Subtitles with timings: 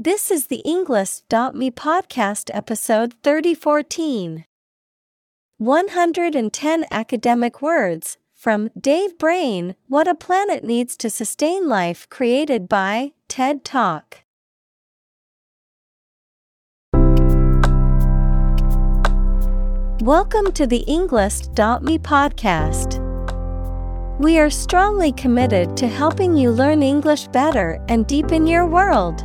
[0.00, 4.44] This is the Englist.me podcast episode 3014.
[5.56, 13.10] 110 academic words from Dave Brain What a Planet Needs to Sustain Life, created by
[13.26, 14.18] TED Talk.
[20.00, 23.00] Welcome to the Englist.me podcast.
[24.20, 29.24] We are strongly committed to helping you learn English better and deepen your world.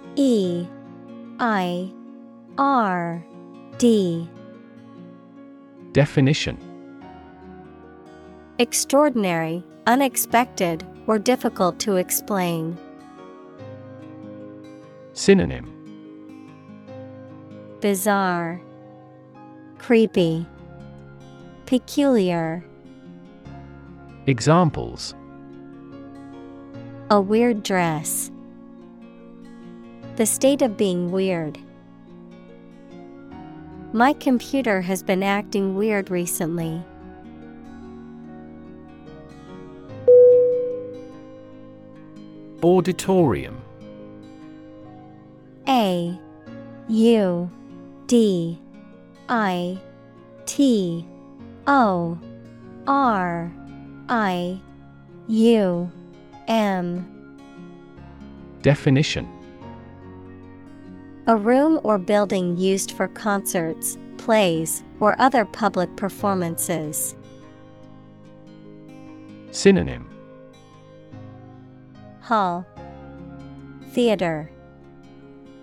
[0.15, 0.65] E
[1.39, 1.91] I
[2.57, 3.23] R
[3.77, 4.29] D.
[5.93, 6.57] Definition
[8.59, 12.77] Extraordinary, unexpected, or difficult to explain.
[15.13, 15.67] Synonym
[17.79, 18.61] Bizarre,
[19.77, 20.45] Creepy,
[21.65, 22.63] Peculiar.
[24.27, 25.15] Examples
[27.09, 28.29] A weird dress.
[30.17, 31.57] The state of being weird.
[33.93, 36.83] My computer has been acting weird recently.
[42.63, 43.61] Auditorium
[45.67, 46.19] A
[46.87, 47.49] U
[48.07, 48.59] D
[49.29, 49.77] I
[50.45, 51.05] T
[51.67, 52.19] O
[52.85, 53.51] R
[54.09, 54.61] I
[55.27, 55.91] U
[56.47, 57.07] M
[58.61, 59.40] Definition
[61.31, 67.15] A room or building used for concerts, plays, or other public performances.
[69.51, 70.09] Synonym.
[72.19, 72.65] Hall.
[73.91, 74.51] Theater.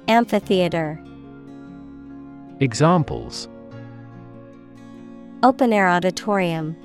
[0.08, 0.98] Amphitheater.
[2.60, 3.46] Examples.
[5.42, 6.78] Open air auditorium.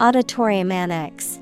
[0.00, 1.38] Auditorium annex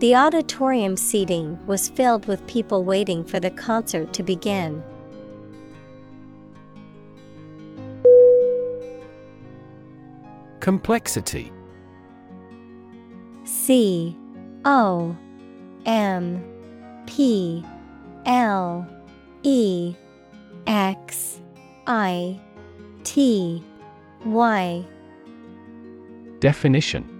[0.00, 4.82] The auditorium seating was filled with people waiting for the concert to begin.
[10.60, 11.52] Complexity.
[13.44, 14.16] C
[14.64, 15.14] O
[15.84, 16.42] M
[17.04, 17.62] P
[18.24, 18.88] L
[19.42, 19.94] E
[20.66, 21.40] X
[21.86, 22.40] I
[23.04, 23.62] T
[24.24, 24.82] Y.
[26.38, 27.19] Definition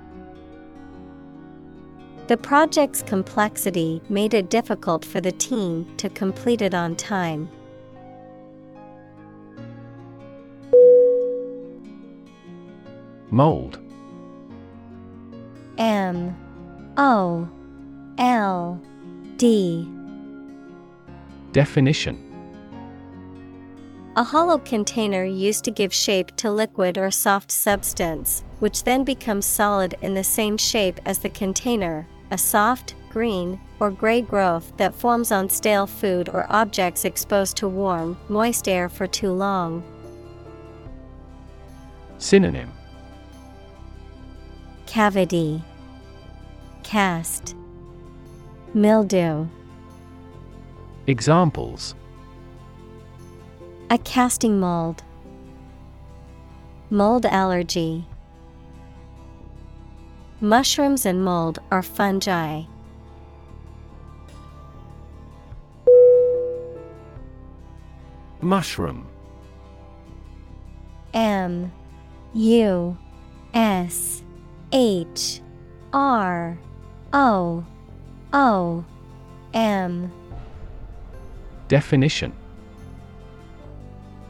[2.31, 7.49] The project's complexity made it difficult for the team to complete it on time.
[13.31, 13.79] Mold.
[15.77, 16.33] M.
[16.95, 17.49] O.
[18.17, 18.81] L.
[19.35, 19.85] D.
[21.51, 22.17] Definition.
[24.15, 29.45] A hollow container used to give shape to liquid or soft substance, which then becomes
[29.45, 34.95] solid in the same shape as the container, a soft, green, or gray growth that
[34.95, 39.83] forms on stale food or objects exposed to warm, moist air for too long.
[42.17, 42.71] Synonym
[44.85, 45.61] Cavity,
[46.83, 47.55] Cast,
[48.73, 49.47] Mildew.
[51.07, 51.95] Examples
[53.89, 55.03] A casting mold.
[56.89, 58.05] Mold allergy.
[60.43, 62.63] Mushrooms and mold are fungi.
[68.41, 69.05] Mushroom.
[71.13, 71.71] M
[72.33, 72.97] U
[73.53, 74.23] S
[74.71, 75.41] H
[75.93, 76.57] R
[77.13, 77.63] O
[78.33, 78.85] O
[79.53, 80.11] M.
[81.67, 82.33] Definition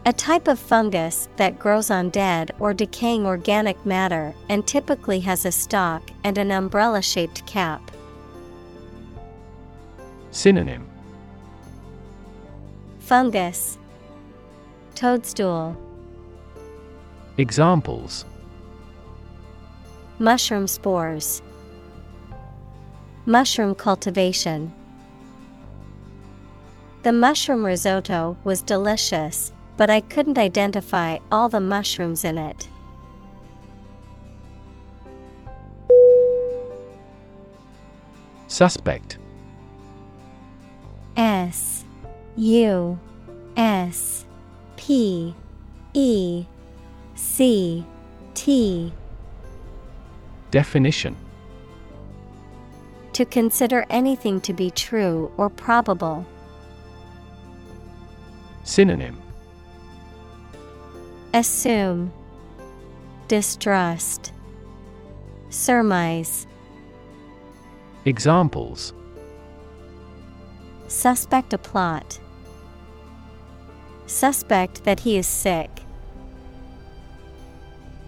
[0.03, 5.45] A type of fungus that grows on dead or decaying organic matter and typically has
[5.45, 7.91] a stalk and an umbrella shaped cap.
[10.31, 10.89] Synonym.
[12.97, 13.77] Fungus.
[14.95, 15.77] Toadstool.
[17.37, 18.25] Examples.
[20.17, 21.43] Mushroom spores.
[23.27, 24.73] Mushroom cultivation.
[27.03, 29.51] The mushroom risotto was delicious,
[29.81, 32.69] but I couldn't identify all the mushrooms in it.
[38.45, 39.17] Suspect
[41.17, 41.83] S
[42.37, 42.99] U
[43.57, 44.27] S
[44.77, 45.33] P
[45.95, 46.45] E
[47.15, 47.83] C
[48.35, 48.93] T
[50.51, 51.15] Definition
[53.13, 56.23] To consider anything to be true or probable.
[58.63, 59.19] Synonym
[61.33, 62.11] Assume
[63.29, 64.33] Distrust
[65.49, 66.45] Surmise
[68.03, 68.93] Examples
[70.89, 72.19] Suspect a plot.
[74.07, 75.69] Suspect that he is sick.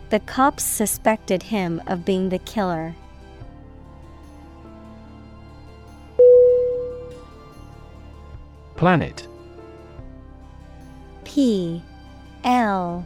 [0.09, 2.93] The cops suspected him of being the killer.
[8.75, 9.29] Planet
[11.23, 11.81] P
[12.43, 13.05] L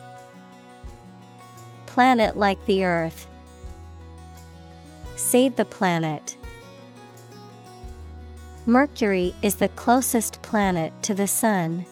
[1.91, 3.27] Planet like the Earth.
[5.17, 6.37] Save the planet.
[8.65, 11.85] Mercury is the closest planet to the Sun.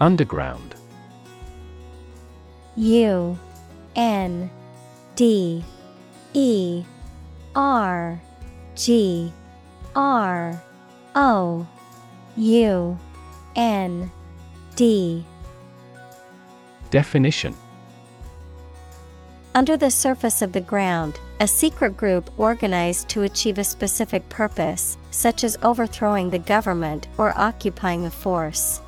[0.00, 0.76] Underground
[2.76, 3.36] U
[3.96, 4.48] N
[5.16, 5.64] D
[6.34, 6.84] E
[7.56, 8.22] R
[8.76, 9.32] G
[9.96, 10.62] R
[11.16, 11.66] O
[12.36, 12.98] U
[13.56, 14.12] N
[14.80, 15.26] D.
[16.88, 17.54] Definition.
[19.54, 24.96] Under the surface of the ground, a secret group organized to achieve a specific purpose,
[25.10, 28.80] such as overthrowing the government or occupying a force.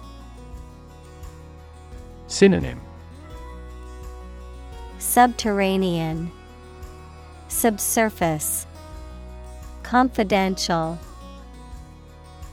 [2.26, 2.80] Synonym.
[4.98, 6.32] Subterranean,
[7.48, 8.66] Subsurface,
[9.82, 10.98] Confidential,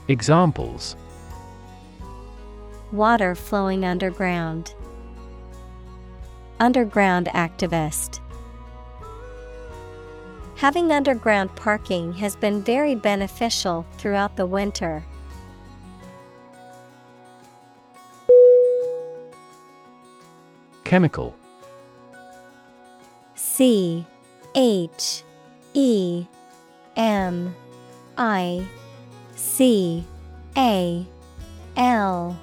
[0.08, 0.94] Examples
[2.92, 4.74] Water flowing underground.
[6.58, 8.18] Underground activist.
[10.56, 15.04] Having underground parking has been very beneficial throughout the winter.
[20.82, 21.36] Chemical
[23.36, 24.04] C
[24.56, 25.22] H
[25.72, 26.26] E
[26.96, 27.54] M
[28.18, 28.66] I
[29.36, 30.04] C
[30.56, 31.06] A
[31.76, 32.36] L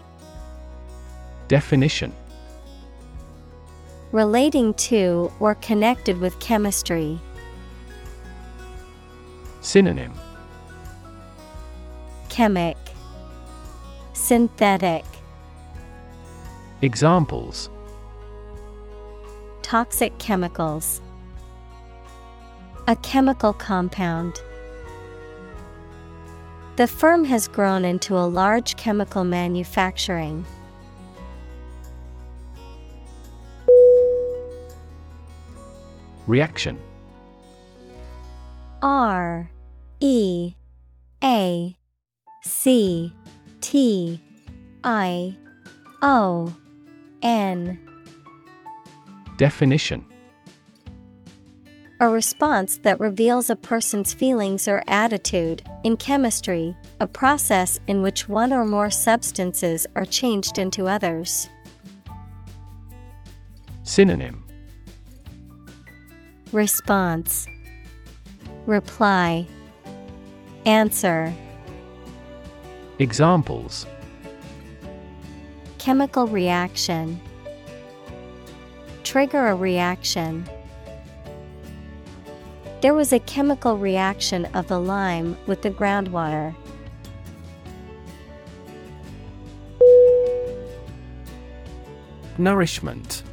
[1.47, 2.13] Definition
[4.11, 7.19] Relating to or connected with chemistry.
[9.61, 10.13] Synonym
[12.29, 12.77] Chemic
[14.13, 15.05] Synthetic
[16.81, 17.69] Examples
[19.61, 21.01] Toxic chemicals.
[22.87, 24.39] A chemical compound.
[26.77, 30.45] The firm has grown into a large chemical manufacturing.
[36.27, 36.77] Reaction
[38.81, 39.49] R
[40.01, 40.53] E
[41.23, 41.77] A
[42.43, 43.13] C
[43.61, 44.21] T
[44.83, 45.37] I
[46.01, 46.53] O
[47.21, 47.79] N
[49.37, 50.05] Definition
[52.01, 55.63] A response that reveals a person's feelings or attitude.
[55.85, 61.49] In chemistry, a process in which one or more substances are changed into others.
[63.83, 64.46] Synonym
[66.53, 67.47] Response
[68.65, 69.45] Reply
[70.65, 71.33] Answer
[72.99, 73.85] Examples
[75.87, 77.17] chemical reaction.
[79.05, 80.45] Trigger a reaction.
[82.81, 86.53] There was a chemical reaction of the lime with the groundwater.
[92.37, 93.23] Nourishment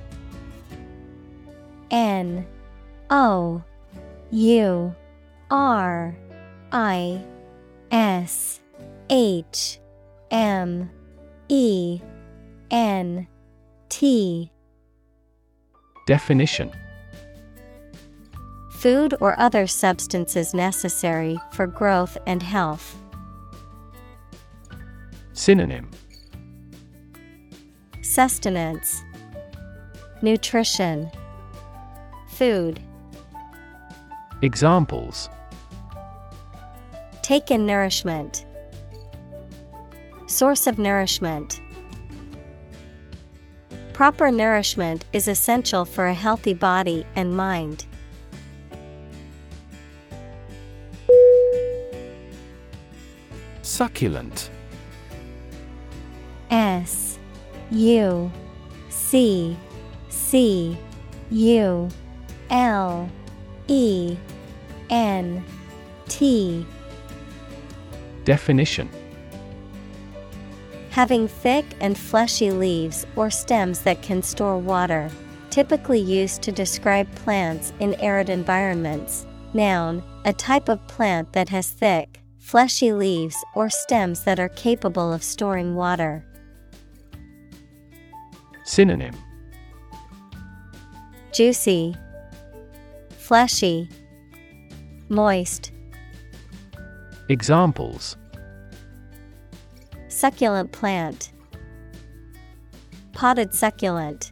[1.91, 2.47] N
[3.17, 3.63] O
[4.33, 4.93] U
[5.49, 6.17] R
[6.73, 7.23] I
[7.93, 8.61] S
[9.09, 9.79] H
[10.33, 10.91] M
[11.49, 12.01] E
[12.73, 13.29] N
[13.89, 14.51] T
[16.09, 16.73] Definition
[18.81, 22.99] Food or other substances necessary for growth and health.
[25.35, 25.89] Synonym
[28.03, 29.05] Sustenance,
[30.21, 31.09] Nutrition,
[32.27, 32.81] Food.
[34.45, 35.31] Examples
[37.23, 38.45] Take in nourishment,
[40.27, 41.63] Source of nourishment.
[43.95, 47.87] Proper nourishment is essential for a healthy body and mind.
[53.63, 54.51] Succulent
[56.51, 57.19] S
[57.71, 58.31] U
[58.91, 59.57] C
[60.11, 60.77] C
[61.31, 61.89] U
[62.51, 63.09] L
[63.69, 64.19] E
[64.95, 65.45] N
[66.09, 66.65] T
[68.23, 68.89] Definition
[70.91, 75.11] Having thick and fleshy leaves or stems that can store water,
[75.51, 79.27] typically used to describe plants in arid environments.
[79.53, 85.13] Noun, a type of plant that has thick, fleshy leaves or stems that are capable
[85.13, 86.25] of storing water.
[88.63, 89.17] Synonym
[91.33, 91.97] Juicy,
[93.19, 93.89] fleshy,
[95.15, 95.73] moist.
[97.29, 98.17] Examples
[100.09, 101.33] Succulent plant,
[103.13, 104.31] potted succulent.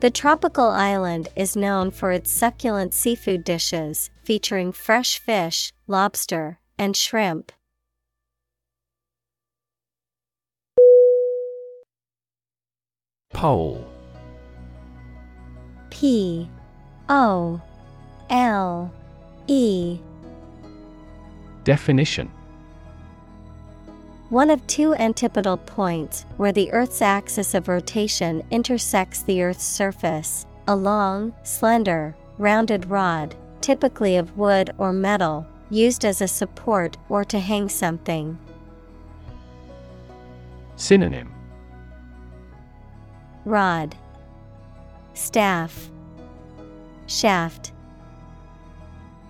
[0.00, 6.96] The tropical island is known for its succulent seafood dishes featuring fresh fish, lobster, and
[6.96, 7.52] shrimp.
[13.32, 13.86] Pole
[15.90, 16.48] P
[17.08, 17.60] O
[18.30, 18.92] L
[19.48, 19.98] E.
[21.64, 22.30] Definition.
[24.28, 30.46] One of two antipodal points where the Earth's axis of rotation intersects the Earth's surface,
[30.68, 37.24] a long, slender, rounded rod, typically of wood or metal, used as a support or
[37.24, 38.38] to hang something.
[40.76, 41.34] Synonym.
[43.44, 43.96] Rod,
[45.14, 45.90] Staff,
[47.08, 47.72] Shaft.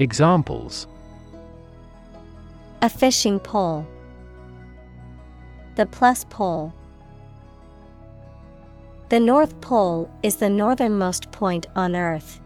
[0.00, 0.86] Examples
[2.80, 3.86] A fishing pole.
[5.76, 6.72] The plus pole.
[9.10, 12.40] The North Pole is the northernmost point on Earth.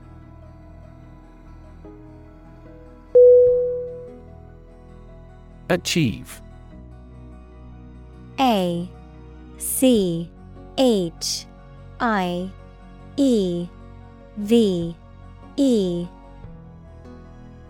[5.71, 6.43] Achieve
[8.41, 8.89] A
[9.59, 10.29] C
[10.77, 11.47] H
[12.01, 12.51] I
[13.17, 13.69] E
[14.39, 14.97] V
[15.57, 16.09] E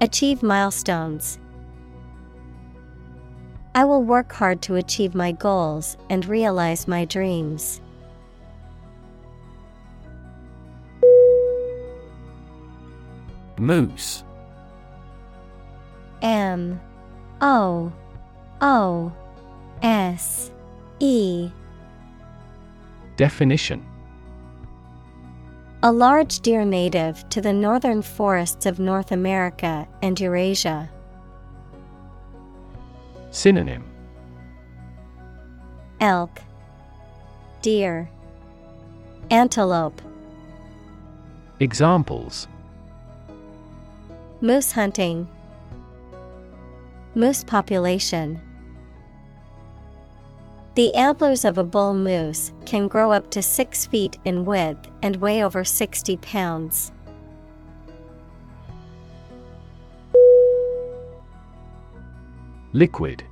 [0.00, 1.40] Achieve milestones.
[3.74, 7.80] I will work hard to achieve my goals and realize my dreams.
[13.58, 14.22] Moose
[16.22, 16.80] M
[17.40, 17.92] O
[18.60, 19.12] O
[19.82, 20.50] S
[21.00, 21.50] E
[23.16, 23.87] Definition
[25.80, 30.90] A large deer native to the northern forests of North America and Eurasia.
[33.30, 33.84] Synonym
[36.00, 36.42] Elk,
[37.62, 38.10] Deer,
[39.30, 40.02] Antelope.
[41.60, 42.48] Examples
[44.40, 45.28] Moose hunting,
[47.14, 48.40] Moose population.
[50.78, 55.16] The antlers of a bull moose can grow up to 6 feet in width and
[55.16, 56.92] weigh over 60 pounds.
[62.72, 63.24] Liquid.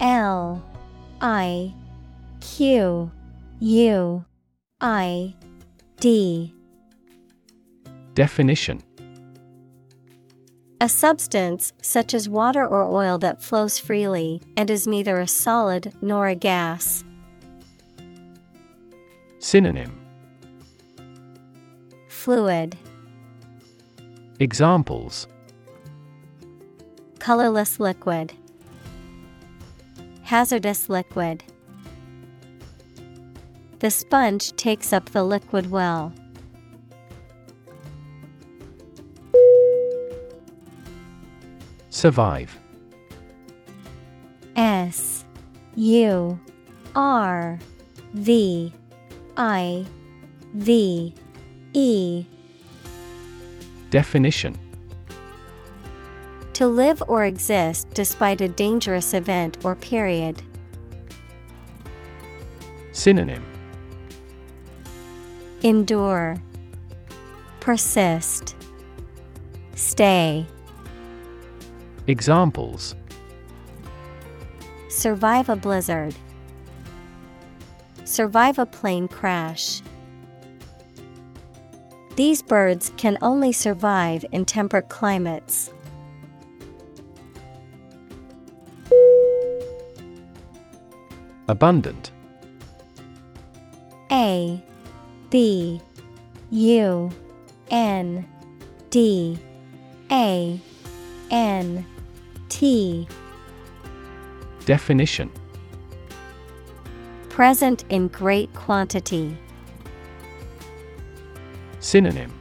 [0.00, 0.60] L
[1.20, 1.72] I
[2.40, 3.12] Q
[3.60, 4.24] U
[4.80, 5.34] I
[6.00, 6.52] D.
[8.14, 8.82] Definition
[10.80, 15.94] A substance, such as water or oil, that flows freely and is neither a solid
[16.02, 17.04] nor a gas.
[19.38, 20.00] Synonym
[22.08, 22.76] Fluid,
[24.40, 25.28] Examples
[27.24, 28.34] colorless liquid,
[30.24, 31.42] hazardous liquid.
[33.78, 36.12] The sponge takes up the liquid well.
[42.04, 42.58] Survive.
[44.56, 45.24] S
[45.74, 46.38] U
[46.94, 47.58] R
[48.12, 48.74] V
[49.38, 49.86] I
[50.52, 51.14] V
[51.72, 52.26] E.
[53.88, 54.54] Definition.
[56.52, 60.42] To live or exist despite a dangerous event or period.
[62.92, 63.42] Synonym.
[65.62, 66.36] Endure,
[67.60, 68.56] Persist,
[69.74, 70.46] Stay.
[72.06, 72.94] Examples
[74.90, 76.14] Survive a blizzard.
[78.04, 79.80] Survive a plane crash.
[82.14, 85.72] These birds can only survive in temperate climates.
[91.48, 92.12] Abundant
[94.12, 94.62] A
[95.30, 95.80] B
[96.50, 97.10] U
[97.70, 98.28] N
[98.90, 99.38] D
[100.12, 100.60] A
[101.30, 101.86] N
[102.54, 103.08] T
[104.64, 105.28] Definition
[107.30, 109.36] Present in great quantity.
[111.80, 112.32] Synonym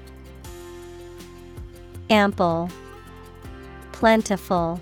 [2.12, 2.70] Ample,
[3.91, 4.79] Plentiful,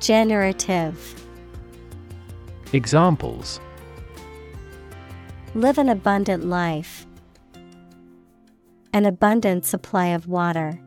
[0.00, 1.24] Generative.
[2.72, 3.60] Examples
[5.54, 7.06] Live an abundant life.
[8.92, 10.80] An abundant supply of water.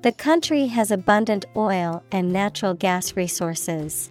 [0.00, 4.10] The country has abundant oil and natural gas resources.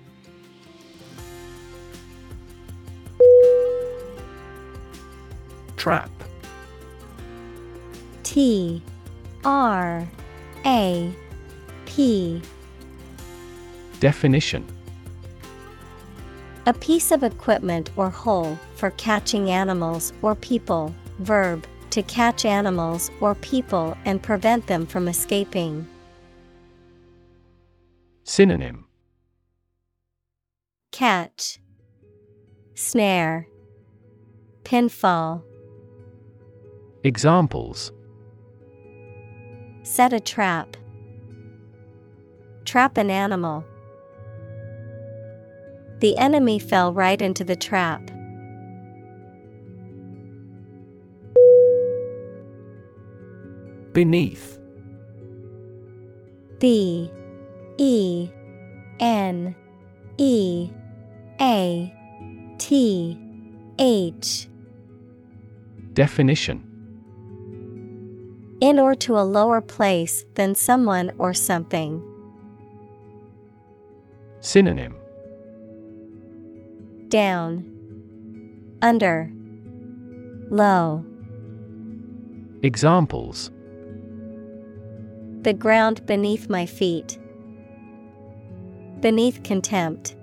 [5.77, 6.11] Trap
[8.23, 8.81] T
[9.45, 10.05] R
[10.65, 11.15] A
[11.85, 12.41] P
[14.01, 14.65] Definition
[16.65, 20.93] A piece of equipment or hole for catching animals or people.
[21.19, 21.65] Verb
[21.97, 25.83] to catch animals or people and prevent them from escaping.
[28.23, 28.85] Synonym
[30.91, 31.59] Catch,
[32.75, 33.47] Snare,
[34.61, 35.41] Pinfall.
[37.03, 37.91] Examples
[39.81, 40.77] Set a trap.
[42.65, 43.65] Trap an animal.
[46.01, 48.11] The enemy fell right into the trap.
[53.97, 54.59] Beneath.
[56.59, 57.09] B
[57.79, 58.29] E
[58.99, 59.55] N
[60.19, 60.69] E
[61.41, 61.93] A
[62.59, 63.19] T
[63.79, 64.47] H.
[65.93, 66.63] Definition.
[68.61, 71.99] In or to a lower place than someone or something.
[74.41, 74.95] Synonym.
[77.07, 77.65] Down,
[78.83, 79.31] Under,
[80.51, 81.03] Low.
[82.61, 83.49] Examples
[85.41, 87.17] The ground beneath my feet.
[88.99, 90.15] Beneath contempt.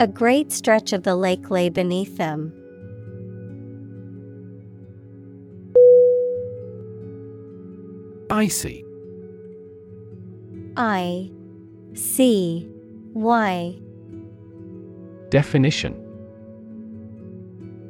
[0.00, 2.52] A great stretch of the lake lay beneath them.
[8.30, 8.84] Icy
[10.76, 11.30] I
[11.94, 12.68] C
[13.14, 13.76] Y.
[15.30, 16.04] Definition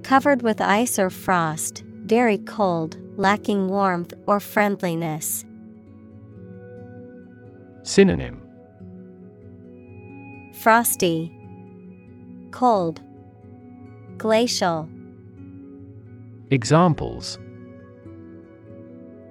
[0.03, 5.45] Covered with ice or frost, very cold, lacking warmth or friendliness.
[7.83, 8.41] Synonym
[10.55, 11.31] Frosty,
[12.51, 13.01] Cold,
[14.17, 14.89] Glacial.
[16.51, 17.39] Examples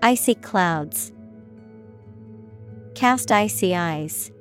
[0.04, 1.12] Icy clouds.
[2.94, 4.32] Cast icy eyes.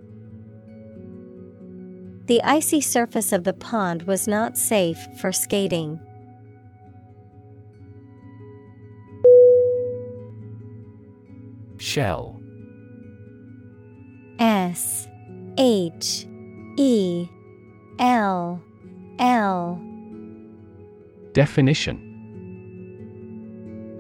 [2.26, 6.00] The icy surface of the pond was not safe for skating.
[11.86, 12.42] Shell.
[14.40, 15.06] S
[15.56, 16.26] H
[16.76, 17.28] E
[18.00, 18.60] L
[19.20, 19.80] L.
[21.32, 22.02] Definition.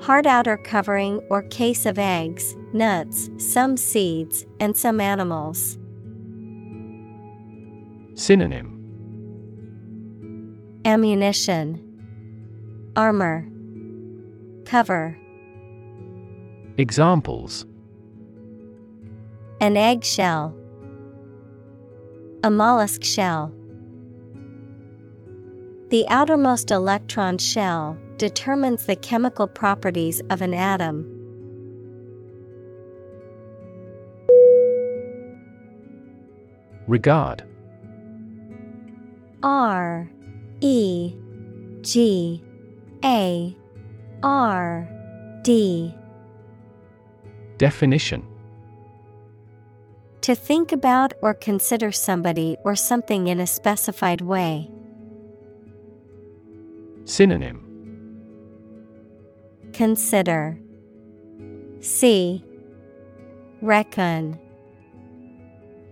[0.02, 5.78] Hard outer covering or case of eggs, nuts, some seeds, and some animals.
[8.14, 8.72] Synonym.
[10.84, 11.80] Ammunition,
[12.96, 13.46] Armor,
[14.64, 15.16] Cover.
[16.78, 17.64] Examples
[19.60, 20.54] An eggshell,
[22.44, 23.52] a mollusk shell.
[25.88, 31.10] The outermost electron shell determines the chemical properties of an atom.
[36.86, 37.42] Regard.
[39.42, 40.10] R.
[40.60, 41.14] E.
[41.80, 42.44] G.
[43.04, 43.56] A.
[44.22, 44.88] R.
[45.42, 45.94] D.
[47.56, 48.35] Definition
[50.26, 54.68] To think about or consider somebody or something in a specified way.
[57.04, 57.62] Synonym
[59.72, 60.58] Consider
[61.78, 62.44] See
[63.62, 64.36] Reckon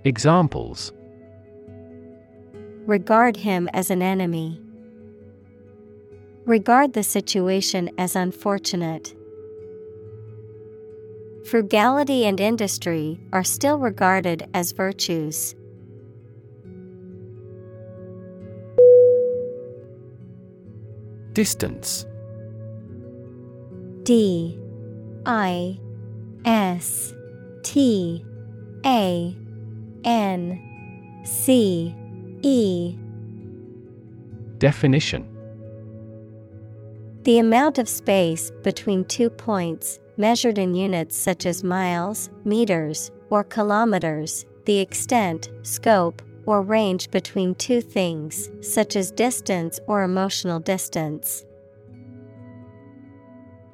[0.03, 0.91] Examples
[2.89, 4.61] Regard him as an enemy.
[6.45, 9.15] Regard the situation as unfortunate.
[11.45, 15.55] Frugality and industry are still regarded as virtues.
[21.35, 22.07] Distance.
[24.05, 24.59] D
[25.27, 25.79] I
[26.47, 27.13] S
[27.63, 28.25] T
[28.87, 29.37] A
[30.05, 31.95] N C
[32.41, 32.97] E.
[34.59, 35.29] Definition.
[37.25, 43.45] The amount of space between two points, measured in units such as miles, meters, or
[43.45, 51.45] kilometers, the extent, scope, or range between two things, such as distance or emotional distance.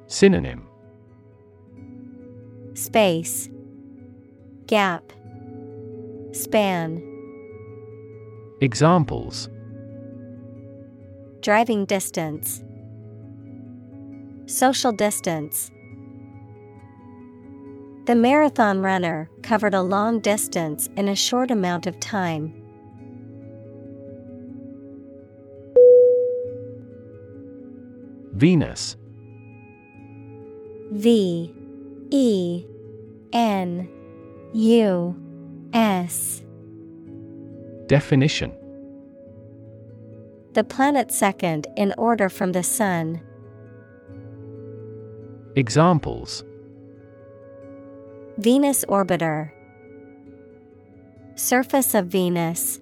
[0.07, 0.67] Synonym
[2.73, 3.49] Space,
[4.67, 5.11] Gap,
[6.31, 7.07] Span.
[8.61, 9.49] Examples
[11.41, 12.63] Driving distance,
[14.45, 15.71] Social distance.
[18.11, 22.53] The marathon runner covered a long distance in a short amount of time.
[28.33, 28.97] Venus
[30.91, 31.55] V
[32.09, 32.65] E
[33.31, 33.87] N
[34.55, 35.15] U
[35.71, 36.43] S.
[37.85, 38.51] Definition
[40.51, 43.21] The planet second in order from the Sun.
[45.55, 46.43] Examples
[48.41, 49.51] Venus orbiter.
[51.35, 52.79] Surface of Venus.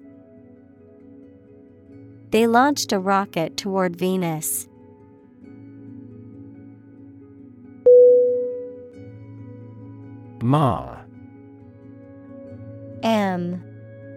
[2.30, 4.66] They launched a rocket toward Venus.
[10.40, 11.04] Mar
[13.02, 13.62] M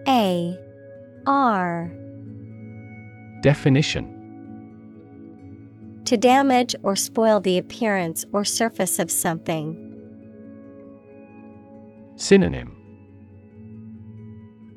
[0.08, 0.58] A
[1.26, 1.92] R.
[3.42, 4.06] Definition
[6.06, 9.83] To damage or spoil the appearance or surface of something.
[12.16, 12.76] Synonym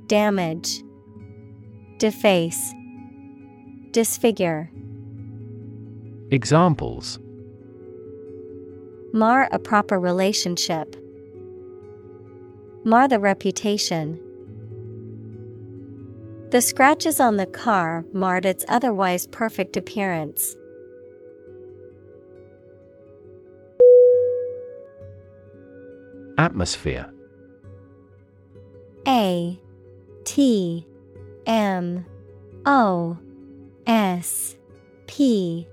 [0.07, 0.83] Damage,
[1.99, 2.73] Deface,
[3.91, 4.71] Disfigure.
[6.31, 7.19] Examples
[9.13, 10.95] Mar a proper relationship.
[12.83, 14.19] Mar the reputation.
[16.49, 20.55] The scratches on the car marred its otherwise perfect appearance.
[26.37, 27.11] Atmosphere
[29.07, 29.57] A
[30.25, 30.85] T
[31.45, 32.05] M
[32.65, 33.17] O
[33.85, 34.57] S
[35.07, 35.67] P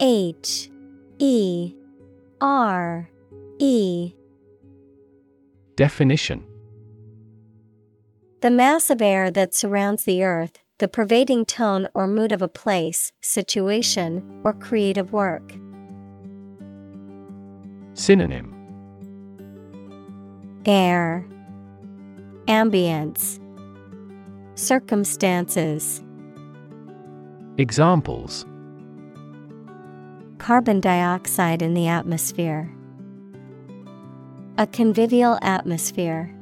[0.00, 0.70] H
[1.18, 1.74] E
[2.40, 3.08] R
[3.60, 4.12] E.
[5.76, 6.44] Definition.
[8.40, 12.48] The mass of air that surrounds the earth, the pervading tone or mood of a
[12.48, 15.54] place, situation, or creative work.
[17.94, 18.52] Synonym.
[20.66, 21.24] Air,
[22.48, 23.38] Ambience,
[24.56, 26.02] Circumstances,
[27.56, 28.44] Examples
[30.38, 32.68] Carbon dioxide in the atmosphere.
[34.58, 36.34] A convivial atmosphere.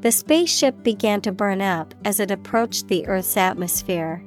[0.00, 4.22] The spaceship began to burn up as it approached the Earth's atmosphere.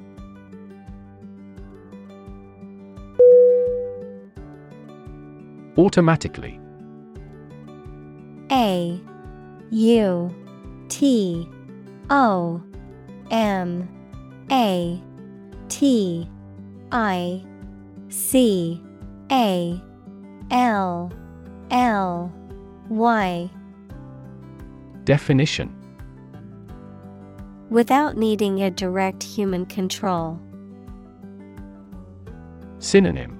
[5.75, 6.59] Automatically
[9.79, 10.29] U
[10.89, 11.47] T
[12.09, 12.61] O
[13.31, 13.87] M
[14.51, 15.01] A
[15.69, 16.29] T
[16.91, 17.45] I
[18.09, 18.83] C
[19.31, 19.81] A
[20.51, 21.13] L
[21.71, 22.33] L
[22.89, 23.49] Y.
[25.05, 25.73] Definition.
[27.69, 30.37] Without needing a direct human control.
[32.79, 33.37] Synonym.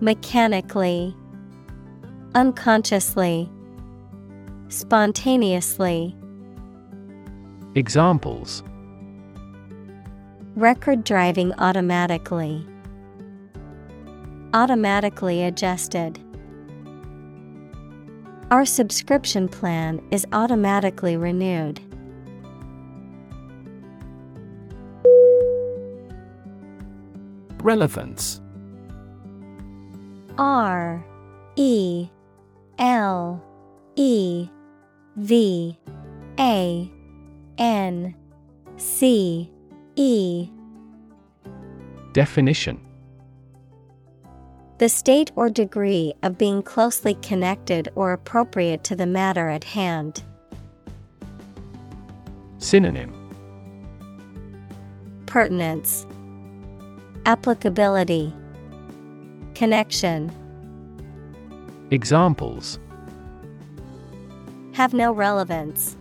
[0.00, 1.14] Mechanically,
[2.34, 3.50] Unconsciously,
[4.72, 6.16] Spontaneously.
[7.74, 8.62] Examples
[10.56, 12.66] Record driving automatically.
[14.54, 16.18] Automatically adjusted.
[18.50, 21.78] Our subscription plan is automatically renewed.
[27.62, 28.40] Relevance
[30.38, 31.04] R
[31.56, 32.08] E
[32.78, 33.44] L
[33.96, 34.48] E
[35.16, 35.78] V
[36.38, 36.90] A
[37.58, 38.14] N
[38.76, 39.50] C
[39.96, 40.48] E.
[42.12, 42.80] Definition.
[44.78, 50.22] The state or degree of being closely connected or appropriate to the matter at hand.
[52.58, 53.12] Synonym.
[55.26, 56.06] Pertinence,
[57.26, 58.34] Applicability,
[59.54, 60.32] Connection.
[61.90, 62.78] Examples
[64.72, 65.98] Have no relevance.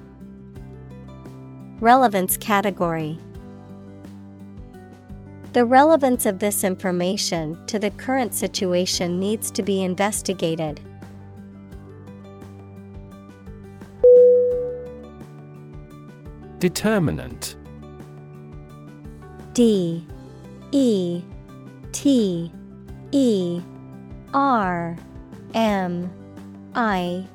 [1.81, 3.19] Relevance category.
[5.51, 10.79] The relevance of this information to the current situation needs to be investigated.
[16.59, 17.57] Determinant.
[19.53, 20.07] D.
[20.71, 21.21] E.
[21.91, 22.51] T.
[23.11, 23.61] E.
[24.33, 24.97] R.
[25.53, 26.09] M.
[26.73, 27.27] I.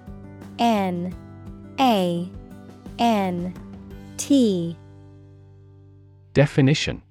[0.59, 1.15] N
[1.79, 2.31] A
[2.99, 3.55] N
[4.17, 4.77] T.
[6.33, 7.03] Definition.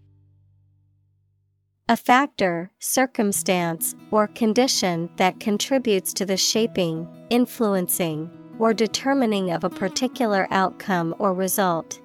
[1.88, 9.70] A factor, circumstance, or condition that contributes to the shaping, influencing, or determining of a
[9.70, 12.02] particular outcome or result.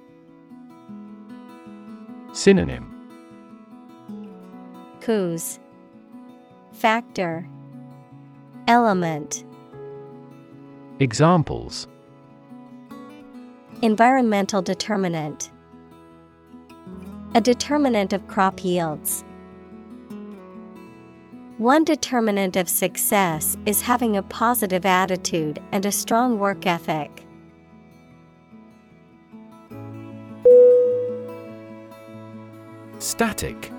[2.33, 2.87] Synonym.
[5.01, 5.59] Cause.
[6.73, 7.49] Factor.
[8.67, 9.43] Element.
[10.99, 11.87] Examples
[13.83, 15.49] Environmental determinant
[17.33, 19.23] A determinant of crop yields.
[21.57, 27.25] One determinant of success is having a positive attitude and a strong work ethic.
[32.99, 33.71] Static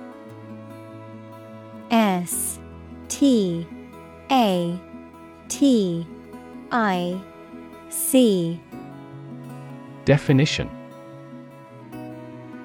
[1.92, 2.58] S
[3.06, 3.64] T
[4.32, 4.80] A
[5.48, 6.04] T
[6.72, 7.20] I
[7.88, 8.60] C
[10.04, 10.68] Definition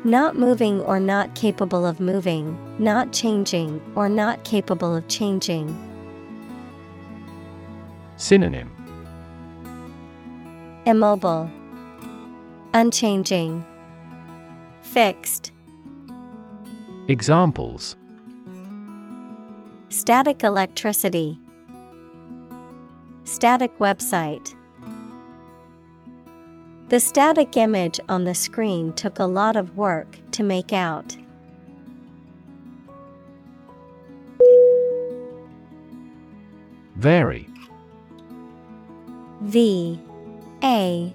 [0.04, 5.76] Not moving or not capable of moving, not changing or not capable of changing.
[8.16, 8.72] Synonym
[10.86, 11.52] Immobile,
[12.74, 13.64] Unchanging,
[14.82, 15.52] Fixed.
[17.08, 17.96] Examples
[19.90, 21.40] Static electricity.
[23.26, 24.57] Static website.
[26.90, 31.18] The static image on the screen took a lot of work to make out.
[36.96, 37.48] Vary
[39.42, 40.00] V
[40.64, 41.14] A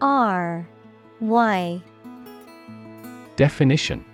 [0.00, 0.68] R
[1.20, 1.82] Y.
[3.36, 4.04] Definition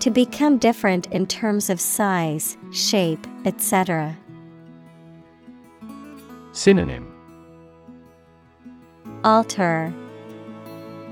[0.00, 4.16] To become different in terms of size, shape, etc.
[6.50, 7.15] Synonym
[9.26, 9.92] Alter,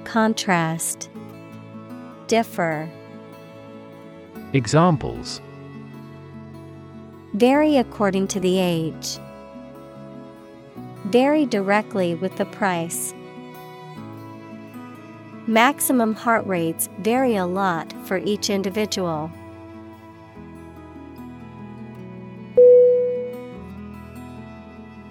[0.05, 1.11] Contrast,
[2.29, 2.89] Differ.
[4.53, 5.41] Examples
[7.33, 9.19] Vary according to the age.
[11.07, 13.13] Vary directly with the price.
[15.49, 19.29] Maximum heart rates vary a lot for each individual.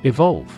[0.05, 0.57] Evolve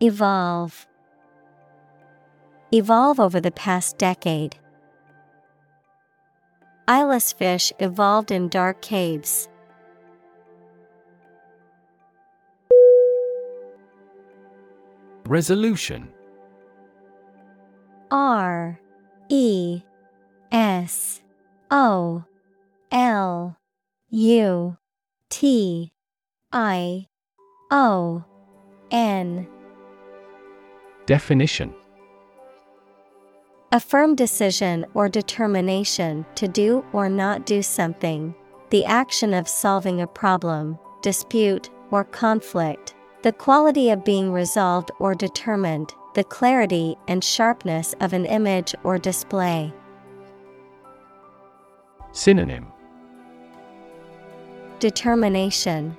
[0.00, 0.86] Evolve.
[2.72, 4.56] Evolve over the past decade.
[6.86, 9.48] Eyeless fish evolved in dark caves.
[15.26, 16.08] Resolution
[18.12, 18.80] R
[19.28, 19.82] E
[20.52, 21.20] S
[21.72, 22.24] O
[22.92, 23.56] L
[24.10, 24.76] U
[25.28, 25.92] T
[26.52, 27.06] I
[27.72, 28.24] O
[28.92, 29.48] N
[31.08, 31.72] Definition
[33.72, 38.34] A firm decision or determination to do or not do something,
[38.68, 45.14] the action of solving a problem, dispute, or conflict, the quality of being resolved or
[45.14, 49.72] determined, the clarity and sharpness of an image or display.
[52.12, 52.66] Synonym
[54.78, 55.96] Determination,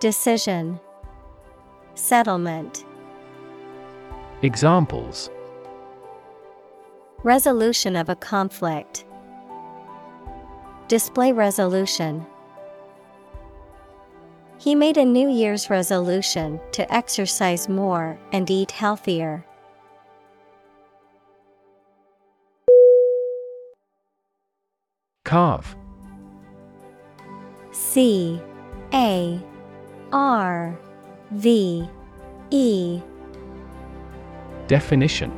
[0.00, 0.78] Decision,
[1.94, 2.84] Settlement.
[4.42, 5.30] Examples
[7.22, 9.06] Resolution of a conflict.
[10.88, 12.24] Display resolution.
[14.58, 19.42] He made a New Year's resolution to exercise more and eat healthier.
[25.24, 25.74] Carve
[27.72, 28.38] C
[28.92, 29.40] A
[30.12, 30.78] R
[31.32, 31.88] V
[32.50, 33.00] E
[34.68, 35.32] Definition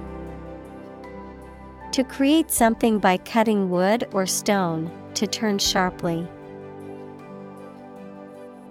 [1.92, 6.26] To create something by cutting wood or stone, to turn sharply.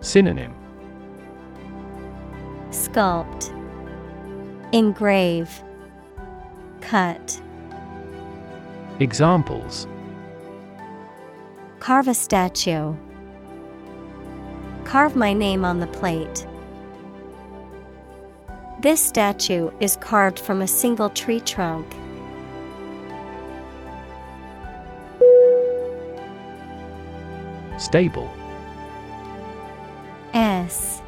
[0.02, 0.56] Synonym
[2.72, 3.54] Sculpt,
[4.72, 5.64] Engrave,
[6.82, 7.42] Cut.
[9.00, 9.88] Examples
[11.80, 12.96] Carve a statue.
[14.86, 16.48] Carve my name on the plate.
[18.80, 21.88] This statue is carved from a single tree trunk.
[27.80, 28.30] Stable
[30.34, 31.02] S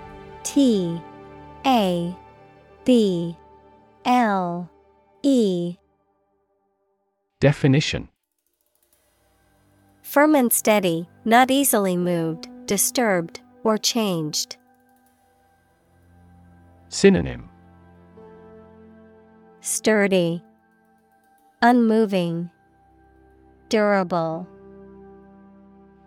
[0.43, 0.99] T
[1.65, 2.15] A
[2.86, 3.38] B
[4.05, 4.69] L
[5.21, 5.77] E
[7.39, 8.10] Definition
[10.01, 14.58] Firm and steady, not easily moved, disturbed, or changed.
[16.89, 17.47] Synonym
[19.62, 20.41] Sturdy,
[21.62, 22.50] Unmoving,
[23.67, 24.48] Durable.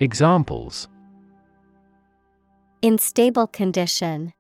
[0.00, 0.88] Examples
[2.80, 4.32] In stable condition.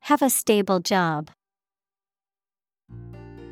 [0.00, 1.30] Have a stable job.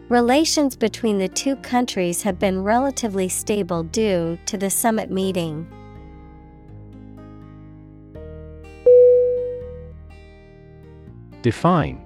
[0.09, 5.65] Relations between the two countries have been relatively stable due to the summit meeting.
[11.43, 12.06] Define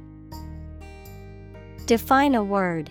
[1.91, 2.89] Define a word.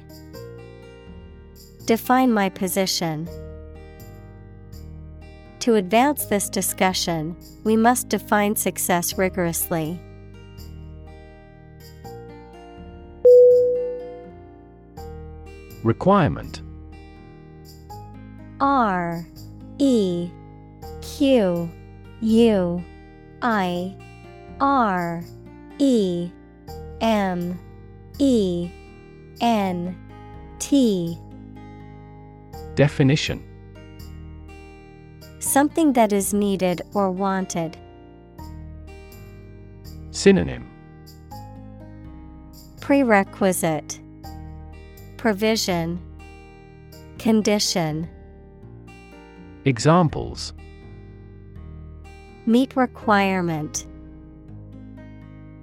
[1.86, 3.26] Define my position.
[5.60, 7.34] To advance this discussion,
[7.64, 9.98] we must define success rigorously.
[15.82, 16.60] Requirement
[18.60, 19.26] R
[19.78, 20.30] E
[21.00, 21.70] Q
[22.20, 22.84] U
[23.40, 23.96] I
[24.60, 25.24] R
[25.78, 26.30] E
[27.00, 27.58] M
[28.18, 28.70] E
[29.40, 29.96] N
[30.58, 31.18] T.
[32.74, 33.42] Definition.
[35.38, 37.76] Something that is needed or wanted.
[40.10, 40.70] Synonym.
[42.80, 44.00] Prerequisite.
[45.16, 46.00] Provision.
[47.18, 48.08] Condition.
[49.64, 50.52] Examples.
[52.46, 53.86] Meet requirement.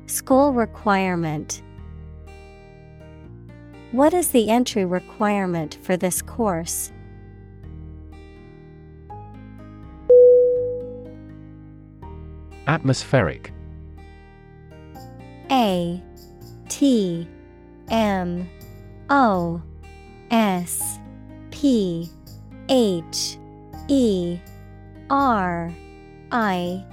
[0.06, 1.62] School requirement
[3.92, 6.92] What is the entry requirement for this course?
[12.68, 13.54] Atmospheric.
[15.50, 16.04] A
[16.68, 17.26] T
[17.90, 18.50] M
[19.10, 19.62] O
[20.32, 21.00] S
[21.52, 22.10] P
[22.68, 23.38] H
[23.88, 24.38] E
[25.10, 25.74] R
[26.34, 26.86] I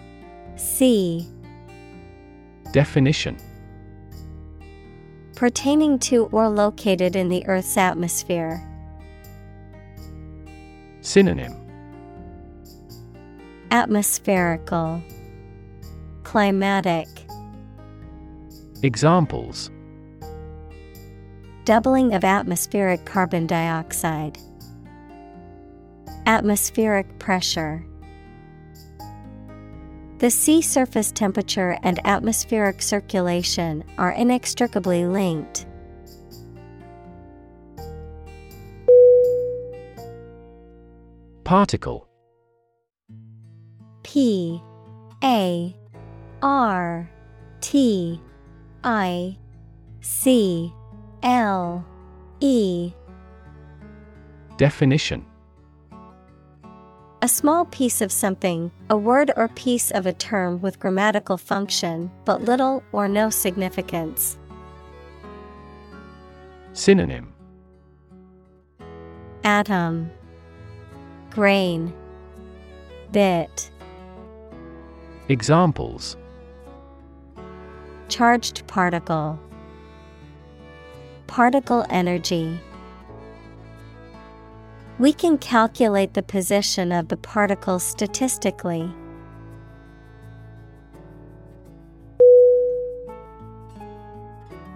[0.55, 1.29] C.
[2.71, 3.37] Definition
[5.45, 8.67] Pertaining to or located in the Earth's atmosphere.
[11.03, 11.55] Synonym
[13.71, 15.03] Atmospherical
[16.23, 17.09] Climatic
[18.83, 19.71] Examples
[21.67, 24.39] doubling of atmospheric carbon dioxide.
[26.25, 27.85] Atmospheric pressure.
[30.25, 35.67] The sea surface temperature and atmospheric circulation are inextricably linked.
[41.45, 42.09] Particle.
[44.03, 44.63] P
[45.23, 45.77] A
[46.41, 47.11] R
[47.61, 48.19] T
[48.83, 49.37] I
[50.01, 50.73] C
[51.23, 51.85] L
[52.41, 52.95] E.
[54.57, 55.27] Definition
[57.25, 62.11] A small piece of something, a word or piece of a term with grammatical function
[62.27, 64.37] but little or no significance.
[66.75, 67.33] Synonym.
[69.43, 70.11] Atom.
[71.31, 71.95] Grain.
[73.11, 73.71] Bit.
[75.31, 76.19] Examples.
[78.11, 79.41] Charged particle.
[81.27, 82.61] Particle energy
[84.99, 88.89] We can calculate the position of the particle statistically.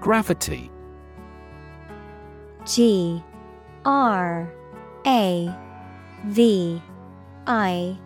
[0.01, 0.71] Gravity.
[2.67, 3.23] G
[3.85, 4.53] R
[5.07, 5.55] A
[6.27, 6.83] V
[7.47, 7.99] I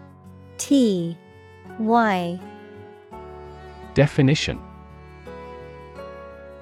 [0.58, 1.16] T
[1.78, 2.40] Y.
[3.94, 4.60] Definition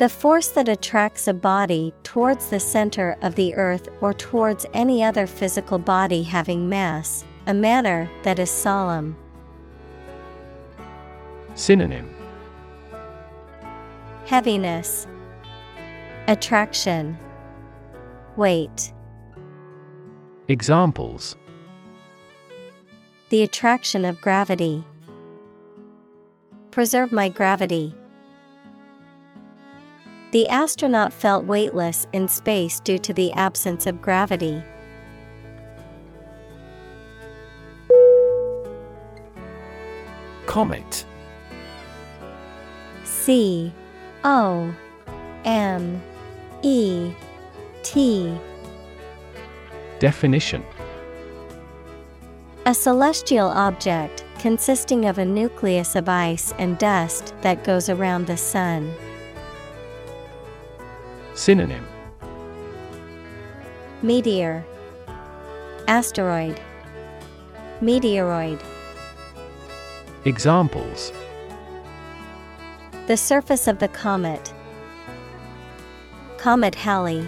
[0.01, 5.05] The force that attracts a body towards the center of the earth or towards any
[5.05, 9.14] other physical body having mass, a manner that is solemn.
[11.55, 12.14] Synonym
[14.24, 15.07] Heaviness,
[16.28, 17.18] Attraction,
[18.36, 18.94] Weight.
[20.48, 21.36] Examples
[23.28, 24.82] The attraction of gravity.
[26.70, 27.94] Preserve my gravity.
[30.33, 34.62] The astronaut felt weightless in space due to the absence of gravity.
[40.47, 41.05] Comet
[43.05, 43.72] C
[44.22, 44.72] O
[45.45, 46.01] M
[46.62, 47.12] E
[47.83, 48.39] T
[49.99, 50.64] Definition
[52.66, 58.37] A celestial object consisting of a nucleus of ice and dust that goes around the
[58.37, 58.93] sun.
[61.41, 61.86] Synonym
[64.03, 64.62] Meteor,
[65.88, 66.61] Asteroid,
[67.80, 68.61] Meteoroid.
[70.26, 71.14] Examples
[73.07, 74.53] The surface of the comet.
[76.36, 77.26] Comet Halley.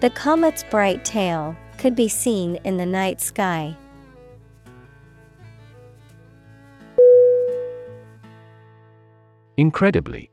[0.00, 3.76] The comet's bright tail could be seen in the night sky.
[9.56, 10.32] Incredibly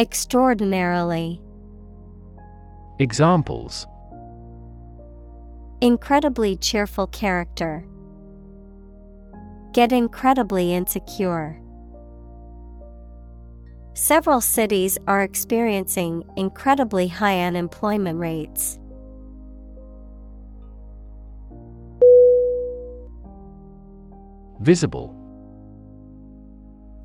[0.00, 1.42] Extraordinarily.
[3.00, 3.86] Examples
[5.82, 7.84] Incredibly cheerful character.
[9.74, 11.60] Get incredibly insecure.
[13.92, 18.78] Several cities are experiencing incredibly high unemployment rates.
[24.62, 25.14] Visible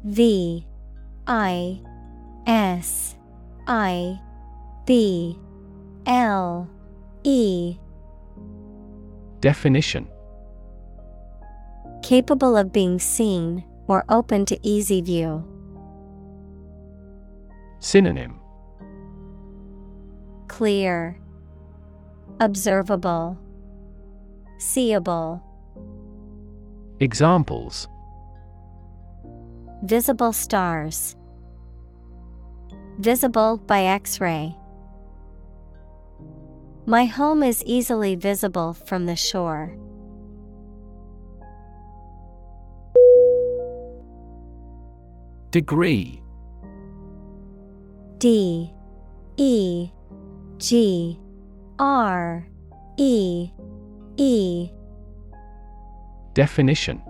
[0.06, 0.66] V
[1.28, 1.82] I
[2.46, 3.16] S
[3.68, 4.20] I
[4.86, 5.40] B
[6.06, 6.70] L
[7.24, 7.78] E
[9.40, 10.08] Definition
[12.04, 15.44] Capable of being seen or open to easy view.
[17.80, 18.40] Synonym
[20.48, 21.20] Clear,
[22.40, 23.38] Observable,
[24.60, 25.42] Seeable.
[27.00, 27.88] Examples
[29.84, 31.16] Visible stars.
[33.00, 34.56] Visible by X ray.
[36.86, 39.76] My home is easily visible from the shore.
[45.52, 46.22] Degree.
[48.18, 48.72] D.
[49.38, 49.90] E.
[50.58, 51.20] G.
[51.80, 52.48] R.
[52.98, 53.50] E.
[54.18, 54.70] E.
[56.34, 57.02] Definition.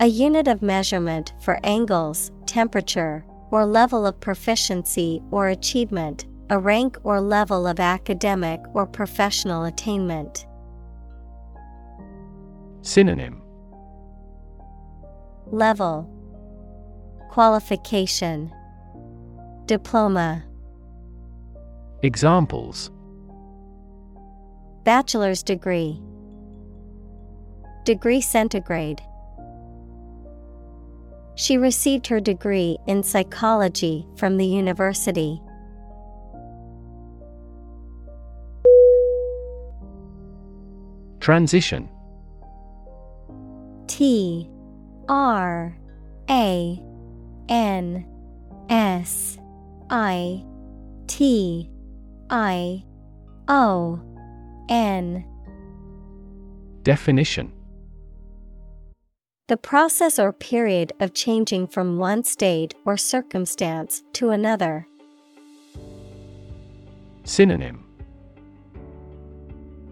[0.00, 6.98] A unit of measurement for angles, temperature, or level of proficiency or achievement, a rank
[7.04, 10.46] or level of academic or professional attainment.
[12.82, 13.42] Synonym.
[15.46, 16.10] Level.
[17.30, 18.52] Qualification.
[19.66, 20.44] Diploma.
[22.02, 22.90] Examples.
[24.84, 26.00] Bachelor's degree.
[27.84, 29.00] Degree centigrade
[31.36, 35.40] She received her degree in psychology from the university.
[41.20, 41.90] Transition.
[43.86, 44.48] T
[45.08, 45.76] R
[46.30, 46.82] A
[47.50, 48.06] N
[48.70, 49.38] S
[49.90, 50.42] I
[51.06, 51.70] T
[52.30, 52.82] I
[53.48, 54.00] O
[54.70, 55.24] N.
[56.82, 57.52] Definition
[59.48, 64.88] The process or period of changing from one state or circumstance to another.
[67.22, 67.84] Synonym.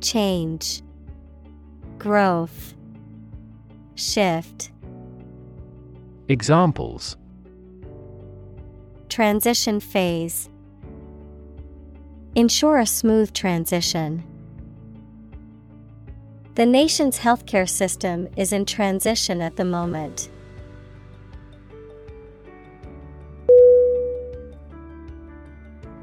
[0.00, 0.82] Change.
[1.98, 2.74] Growth.
[3.94, 4.72] Shift.
[6.26, 7.16] Examples.
[9.08, 10.48] Transition phase.
[12.34, 14.24] Ensure a smooth transition.
[16.54, 20.28] The nation's healthcare system is in transition at the moment.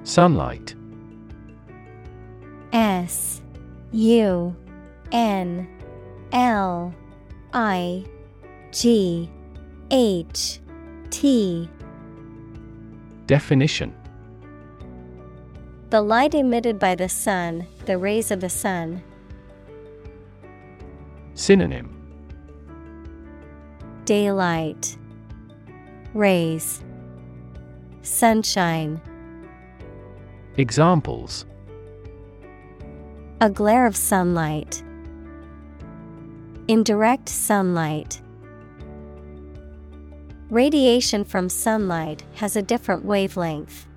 [0.04, 0.76] Sunlight
[2.74, 3.42] S
[3.94, 4.54] U
[5.14, 5.70] N
[6.34, 6.94] L
[7.54, 8.04] I
[8.72, 9.30] G
[9.90, 10.60] H
[11.12, 11.70] T
[13.26, 13.96] Definition
[15.92, 19.02] The light emitted by the sun, the rays of the sun.
[21.34, 21.98] Synonym
[24.06, 24.98] Daylight
[26.14, 26.84] Rays
[28.02, 29.00] Sunshine
[30.58, 31.46] Examples
[33.40, 34.84] A glare of sunlight.
[36.68, 38.22] Indirect sunlight.
[40.50, 43.88] Radiation from sunlight has a different wavelength.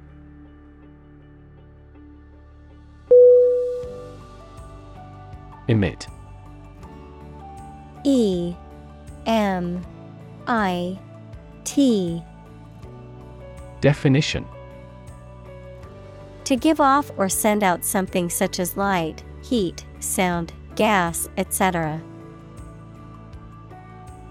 [5.66, 6.06] Emit
[8.04, 8.54] E
[9.26, 9.84] M
[10.46, 10.98] I
[11.64, 12.22] T.
[13.80, 14.46] Definition.
[16.44, 22.00] To give off or send out something such as light, heat, sound, gas, etc.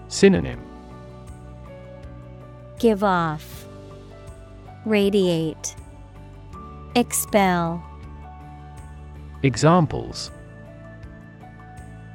[0.08, 0.60] Synonym.
[2.78, 3.66] Give off,
[4.84, 5.74] radiate,
[6.94, 7.82] expel,
[9.44, 10.30] Examples.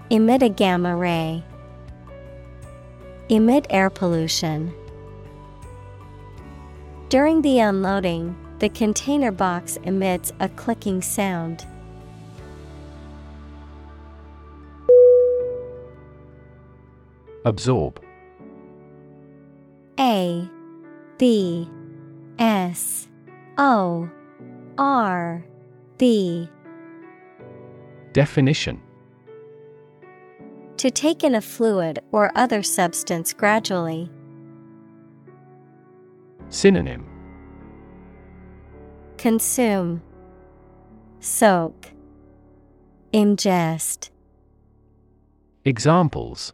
[0.10, 1.43] Emit a gamma ray,
[3.30, 4.73] emit air pollution.
[7.09, 11.65] During the unloading, the container box emits a clicking sound.
[17.45, 18.01] Absorb
[19.99, 20.49] A
[21.17, 21.69] B
[22.38, 23.07] S
[23.57, 24.09] O
[24.77, 25.45] R
[25.97, 26.49] B
[28.11, 28.82] Definition
[30.80, 34.09] To take in a fluid or other substance gradually.
[36.47, 37.05] Synonym
[39.17, 40.01] Consume,
[41.19, 41.91] Soak,
[43.11, 44.09] Ingest,
[45.65, 46.53] Examples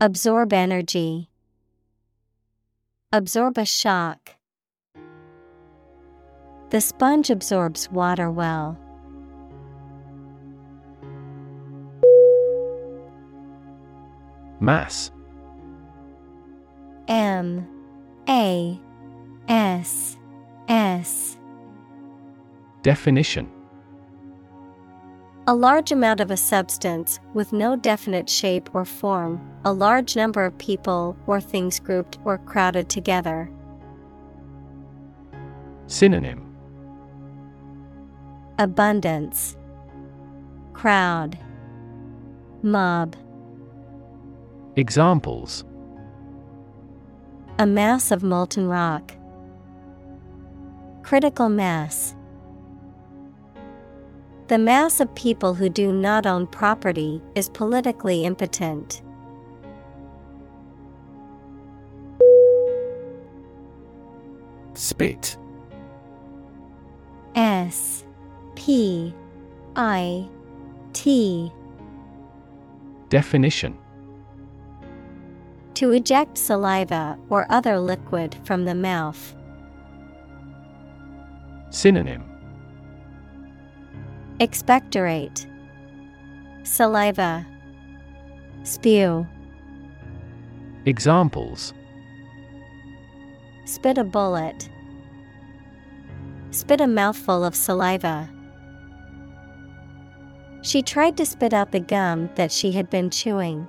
[0.00, 1.28] Absorb energy,
[3.12, 4.36] Absorb a shock.
[6.70, 8.78] The sponge absorbs water well.
[14.62, 15.10] Mass.
[17.08, 17.66] M
[18.28, 18.80] A
[19.48, 20.16] S
[20.68, 21.36] S.
[22.82, 23.50] Definition.
[25.48, 30.44] A large amount of a substance with no definite shape or form, a large number
[30.44, 33.50] of people or things grouped or crowded together.
[35.88, 36.54] Synonym.
[38.60, 39.56] Abundance,
[40.72, 41.36] Crowd,
[42.62, 43.16] Mob.
[44.76, 45.64] Examples.
[47.58, 49.12] A mass of molten rock.
[51.02, 52.16] Critical mass.
[54.48, 59.02] The mass of people who do not own property is politically impotent.
[64.72, 65.36] Spit.
[67.34, 68.06] S.
[68.54, 69.14] P.
[69.76, 70.26] I.
[70.94, 71.52] T.
[73.10, 73.81] Definition
[75.74, 79.34] To eject saliva or other liquid from the mouth.
[81.70, 82.22] Synonym
[84.38, 85.46] Expectorate
[86.62, 87.46] Saliva
[88.64, 89.26] Spew
[90.84, 91.72] Examples
[93.64, 94.68] Spit a bullet.
[96.50, 98.28] Spit a mouthful of saliva.
[100.62, 103.66] She tried to spit out the gum that she had been chewing.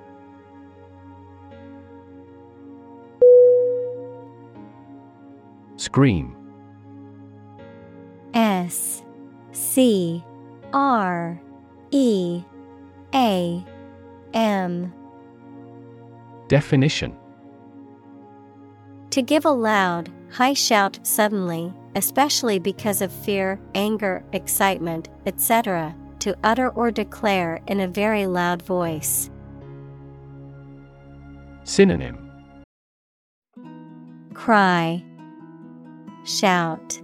[5.94, 6.36] Scream
[8.34, 9.04] S
[9.52, 10.24] C
[10.74, 11.40] R
[11.92, 12.42] E
[13.14, 13.64] A
[14.34, 14.92] M
[16.48, 17.16] Definition
[19.12, 26.36] To give a loud, high shout suddenly, especially because of fear, anger, excitement, etc., to
[26.44, 29.30] utter or declare in a very loud voice.
[31.66, 32.18] Synonym
[34.34, 35.06] Cry,
[36.26, 37.02] Shout,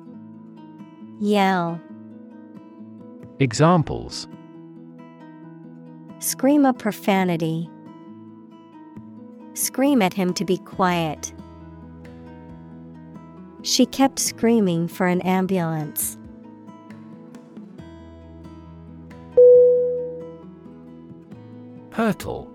[1.20, 1.80] Yell,
[3.39, 4.28] Examples
[6.20, 7.70] Scream a profanity.
[9.53, 11.34] Scream at him to be quiet.
[13.61, 16.17] She kept screaming for an ambulance.
[21.91, 22.49] Hurtle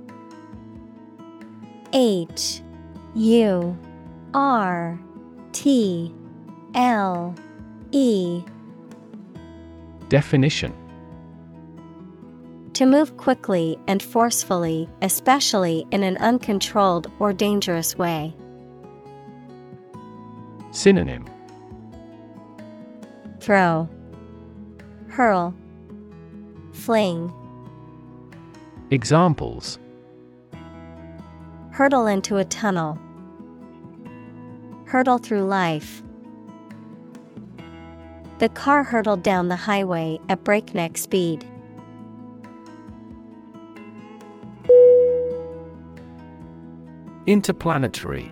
[1.93, 2.63] H
[3.15, 3.79] U
[4.35, 4.99] R
[5.53, 6.15] T
[6.75, 7.35] L
[7.93, 8.43] E.
[10.09, 10.73] Definition.
[12.75, 18.35] To move quickly and forcefully, especially in an uncontrolled or dangerous way.
[20.73, 21.27] Synonym.
[23.39, 23.89] Throw,
[25.09, 25.55] Hurl,
[26.73, 27.33] Fling,
[28.91, 29.79] Examples.
[31.71, 32.99] Hurtle into a tunnel.
[34.87, 36.03] Hurtle through life.
[38.39, 41.47] The car hurtled down the highway at breakneck speed.
[47.27, 48.31] Interplanetary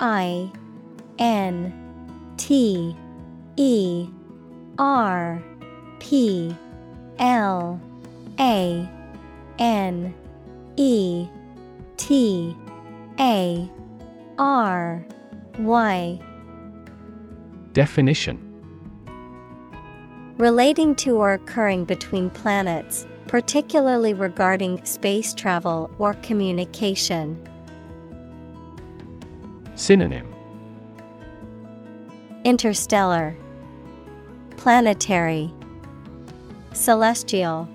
[0.00, 0.50] I
[1.18, 1.72] N
[2.36, 2.96] T
[3.56, 4.08] E
[4.78, 5.42] R
[5.98, 6.54] P
[7.18, 7.80] L
[8.38, 8.88] A
[9.58, 10.14] N
[10.76, 11.28] E
[11.96, 12.56] T
[13.18, 13.70] A
[14.38, 15.04] R
[15.58, 16.20] Y
[17.76, 18.38] Definition.
[20.38, 27.38] Relating to or occurring between planets, particularly regarding space travel or communication.
[29.74, 30.26] Synonym.
[32.44, 33.36] Interstellar,
[34.56, 35.52] Planetary,
[36.72, 37.68] Celestial,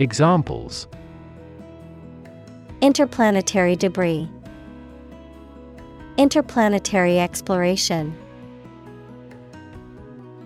[0.00, 0.86] Examples.
[2.82, 4.28] Interplanetary debris,
[6.18, 8.14] Interplanetary exploration.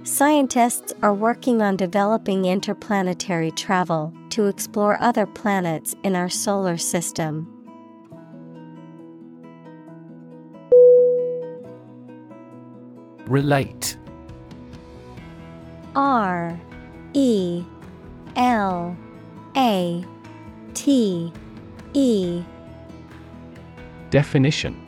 [0.09, 7.47] Scientists are working on developing interplanetary travel to explore other planets in our solar system.
[13.27, 13.99] Relate.
[15.95, 16.59] R
[17.13, 17.63] E
[18.35, 18.97] L
[19.59, 20.05] A
[20.73, 21.33] T
[21.93, 22.43] E.
[24.09, 24.88] Definition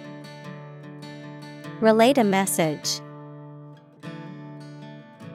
[1.81, 3.01] Relate a message.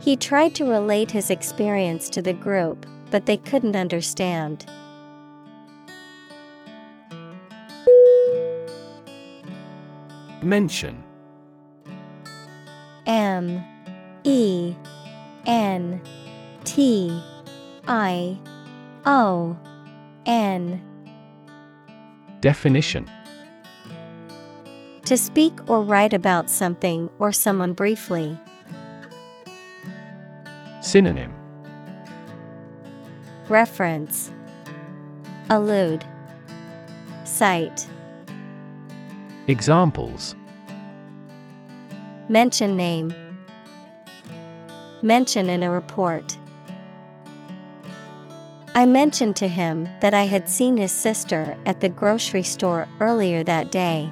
[0.01, 4.65] He tried to relate his experience to the group, but they couldn't understand.
[10.41, 11.03] Mention.
[13.07, 13.65] M.
[14.23, 14.77] E.
[15.47, 16.01] N.
[16.63, 17.21] T.
[17.89, 18.39] I.
[19.05, 19.59] O.
[20.27, 20.81] N.
[22.41, 23.11] Definition
[25.07, 28.37] To speak or write about something or someone briefly.
[30.81, 31.33] Synonym
[33.49, 34.33] Reference
[35.49, 36.05] Allude
[37.25, 37.87] Cite
[39.47, 40.35] Examples
[42.29, 43.15] Mention name.
[45.03, 46.37] Mention in a report.
[48.75, 53.45] I mentioned to him that I had seen his sister at the grocery store earlier
[53.45, 54.11] that day.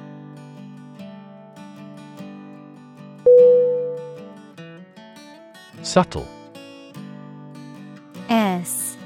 [5.95, 6.27] Subtle.
[8.27, 8.97] S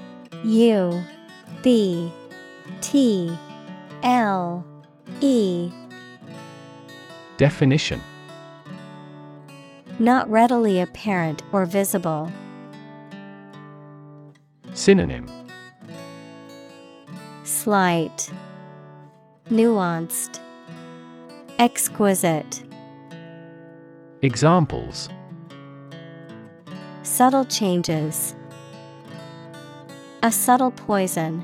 [0.43, 1.03] U
[1.61, 2.11] B
[2.81, 3.37] T
[4.01, 4.65] L
[5.21, 5.71] E
[7.37, 8.01] Definition
[9.99, 12.31] Not readily apparent or visible.
[14.73, 15.27] Synonym
[17.43, 18.31] Slight,
[19.51, 20.39] Nuanced,
[21.59, 22.63] Exquisite.
[24.23, 25.09] Examples
[27.19, 28.33] Subtle changes.
[30.23, 31.43] A subtle poison.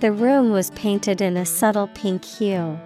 [0.00, 2.78] The room was painted in a subtle pink hue.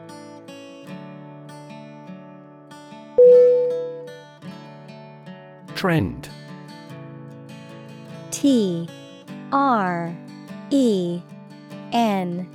[5.77, 6.29] Trend
[8.33, 8.89] T
[9.53, 10.13] R
[10.71, 11.23] E
[11.93, 12.49] N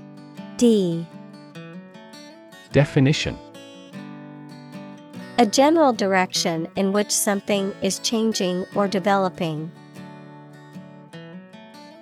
[0.58, 1.08] D
[2.74, 3.38] Definition
[5.39, 9.71] A general direction in which something is changing or developing.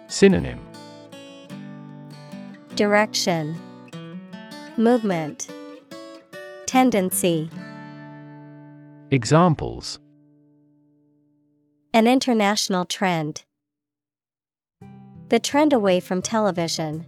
[0.07, 0.59] Synonym
[2.75, 3.55] Direction
[4.75, 5.47] Movement
[6.65, 7.49] Tendency
[9.11, 9.97] Examples
[11.93, 13.45] An international trend.
[15.29, 17.05] The trend away from television.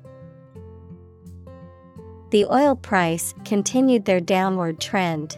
[2.32, 5.38] The oil price continued their downward trend.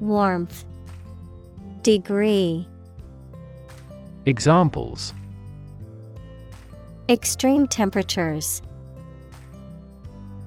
[0.00, 0.64] Warmth
[1.82, 2.66] Degree
[4.24, 5.12] Examples
[7.08, 8.62] Extreme temperatures.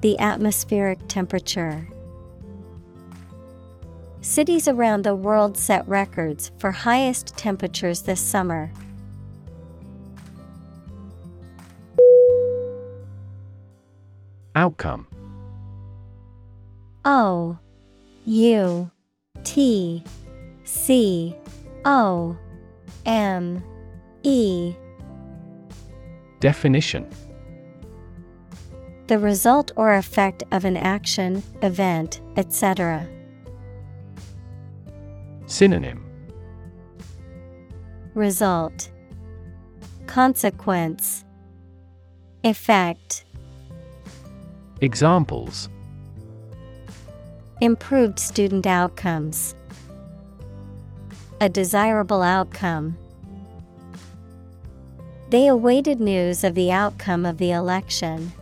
[0.00, 1.88] The atmospheric temperature.
[4.22, 8.72] Cities around the world set records for highest temperatures this summer.
[14.56, 15.06] Outcome
[17.04, 17.58] O
[18.24, 18.90] U
[19.44, 20.02] T
[20.64, 21.36] C
[21.84, 22.36] O
[23.06, 23.62] M
[24.22, 24.74] E.
[26.40, 27.08] Definition.
[29.06, 33.06] The result or effect of an action, event, etc.
[35.46, 36.04] Synonym.
[38.14, 38.90] Result.
[40.06, 41.24] Consequence.
[42.44, 43.24] Effect.
[44.80, 45.68] Examples
[47.60, 49.54] Improved student outcomes.
[51.40, 52.98] A desirable outcome.
[55.30, 58.32] They awaited news of the outcome of the election.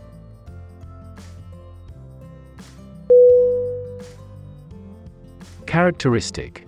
[5.65, 6.67] Characteristic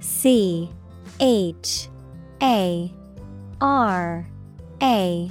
[0.00, 0.70] C
[1.20, 1.88] H
[2.42, 2.92] A
[3.60, 4.26] R
[4.82, 5.30] A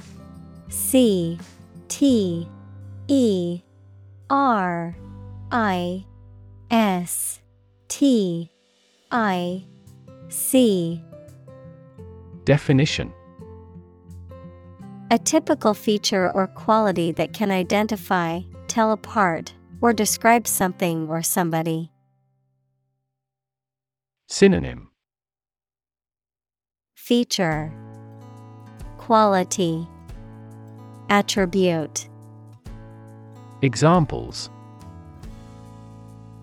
[0.70, 1.40] C
[1.88, 2.48] T
[3.08, 3.62] E
[4.30, 4.96] R
[5.56, 6.04] I
[6.72, 7.40] S
[7.88, 8.50] T
[9.12, 9.64] I
[10.28, 11.00] C.
[12.44, 13.14] Definition.
[15.12, 21.92] A typical feature or quality that can identify, tell apart, or describe something or somebody.
[24.28, 24.90] Synonym.
[26.96, 27.72] Feature.
[28.98, 29.88] Quality.
[31.10, 32.10] Attribute.
[33.62, 34.50] Examples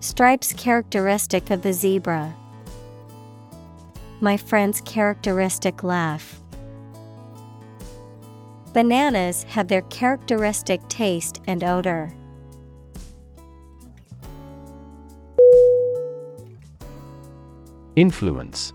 [0.01, 2.35] Stripes characteristic of the zebra.
[4.19, 6.41] My friend's characteristic laugh.
[8.73, 12.11] Bananas have their characteristic taste and odor.
[17.95, 18.73] Influence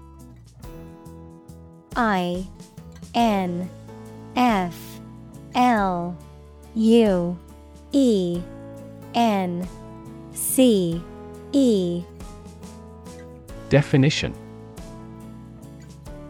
[1.97, 2.47] I
[3.15, 3.69] N
[4.37, 4.79] F
[5.57, 6.17] L
[6.77, 7.37] U
[7.91, 8.41] E
[9.13, 9.69] N
[10.33, 11.03] C
[11.57, 12.05] E
[13.71, 14.35] Definition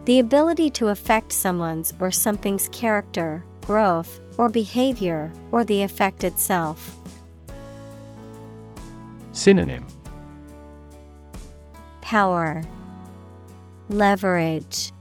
[0.05, 6.95] The ability to affect someone's or something's character, growth, or behavior, or the effect itself.
[9.33, 9.85] Synonym
[11.99, 12.63] Power,
[13.89, 14.93] Leverage,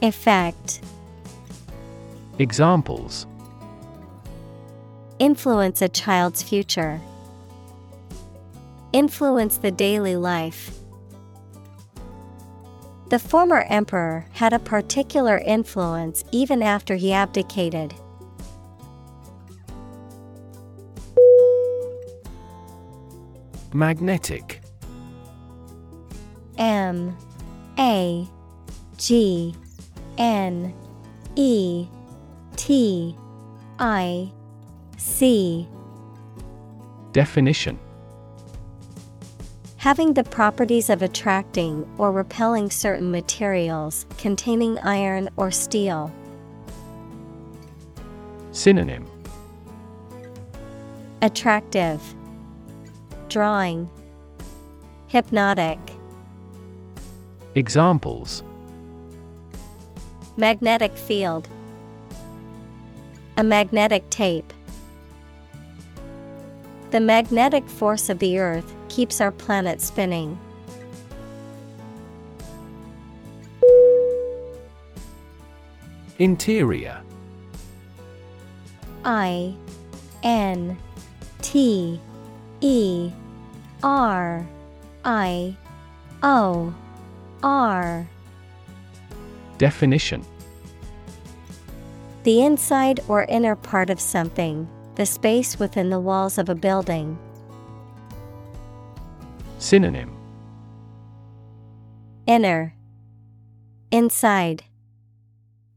[0.00, 0.80] Effect.
[2.38, 3.26] Examples
[5.18, 7.00] Influence a child's future.
[8.98, 10.72] Influence the daily life.
[13.10, 17.94] The former emperor had a particular influence even after he abdicated.
[23.72, 24.62] Magnetic
[26.58, 27.16] M
[27.78, 28.26] A
[28.96, 29.54] G
[30.18, 30.74] N
[31.36, 31.86] E
[32.56, 33.16] T
[33.78, 34.32] I
[34.96, 35.68] C
[37.12, 37.78] Definition
[39.88, 46.12] Having the properties of attracting or repelling certain materials containing iron or steel.
[48.52, 49.06] Synonym
[51.22, 52.02] Attractive,
[53.30, 53.88] Drawing,
[55.06, 55.78] Hypnotic.
[57.54, 58.42] Examples
[60.36, 61.48] Magnetic field,
[63.38, 64.52] A magnetic tape.
[66.90, 70.36] The magnetic force of the Earth keeps our planet spinning.
[76.18, 77.00] Interior
[79.04, 79.54] I
[80.24, 80.76] N
[81.42, 82.00] T
[82.60, 83.12] E
[83.84, 84.44] R
[85.04, 85.56] I
[86.24, 86.74] O
[87.44, 88.04] R
[89.58, 90.24] Definition
[92.24, 97.16] The inside or inner part of something, the space within the walls of a building.
[99.58, 100.16] Synonym
[102.26, 102.74] Inner,
[103.90, 104.62] Inside,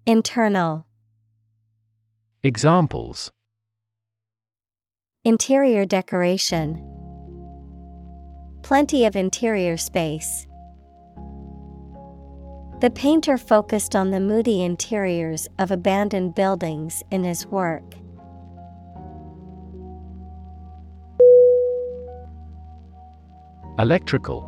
[0.06, 0.86] Internal.
[2.44, 3.32] Examples
[5.24, 6.88] Interior decoration.
[8.62, 10.46] Plenty of interior space.
[12.82, 17.96] The painter focused on the moody interiors of abandoned buildings in his work.
[23.82, 24.48] Electrical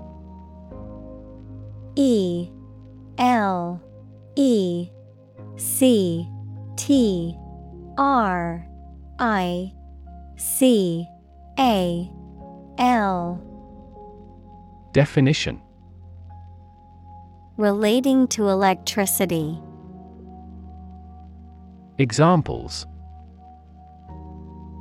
[1.95, 2.51] E
[3.17, 3.81] L
[4.35, 4.87] E
[5.57, 6.29] C
[6.75, 7.35] T
[7.97, 8.63] R
[9.17, 9.73] I
[10.37, 11.07] C
[11.57, 12.11] A
[12.77, 13.41] L
[14.91, 15.59] Definition
[17.57, 19.59] Relating to electricity.
[21.97, 22.85] Examples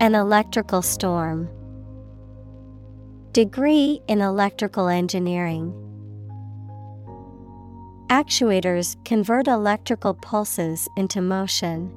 [0.00, 1.48] An electrical storm.
[3.32, 5.72] Degree in electrical engineering.
[8.10, 11.90] Actuators convert electrical pulses into motion.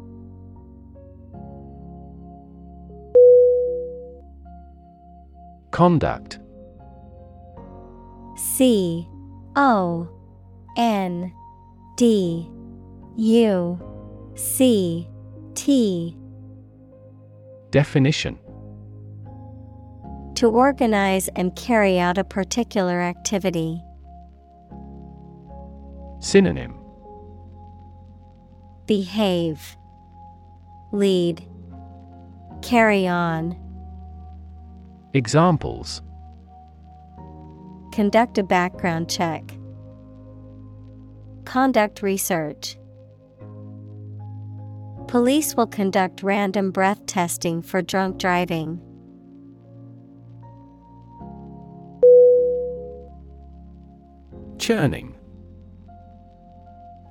[5.72, 6.40] Conduct
[8.38, 9.06] C
[9.58, 10.08] O
[10.78, 11.34] N
[11.98, 12.50] D
[13.18, 15.10] U C
[15.54, 16.18] T
[17.72, 18.40] Definition
[20.36, 23.82] To organize and carry out a particular activity.
[26.20, 26.76] Synonym
[28.86, 29.78] Behave,
[30.92, 31.48] Lead,
[32.62, 33.56] Carry on.
[35.14, 36.02] Examples
[37.94, 39.44] Conduct a background check.
[41.46, 42.76] Conduct research.
[45.08, 48.82] Police will conduct random breath testing for drunk driving.
[54.66, 55.14] Churning.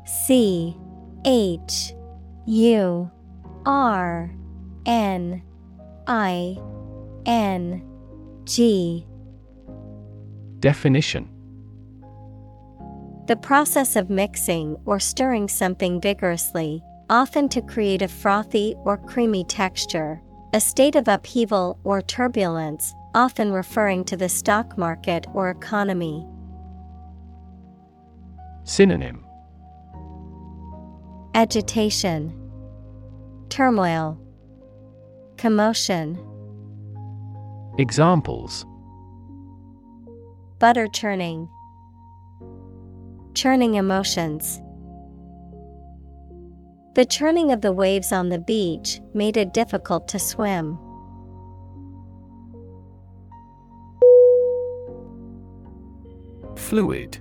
[0.05, 0.77] C
[1.25, 1.95] H
[2.47, 3.09] U
[3.65, 4.35] R
[4.87, 5.41] N
[6.09, 6.59] I
[7.27, 7.81] N
[8.43, 9.07] G.
[10.59, 11.31] Definition.
[13.29, 19.45] The process of mixing or stirring something vigorously, often to create a frothy or creamy
[19.45, 20.21] texture,
[20.53, 26.27] a state of upheaval or turbulence, often referring to the stock market or economy.
[28.65, 29.27] Synonym.
[31.35, 32.33] Agitation,
[33.51, 34.19] Turmoil,
[35.37, 36.19] Commotion,
[37.79, 38.65] Examples.
[40.59, 41.47] Butter churning,
[43.35, 44.63] Churning emotions.
[46.95, 50.79] The churning of the waves on the beach made it difficult to swim.
[56.57, 57.19] Fluid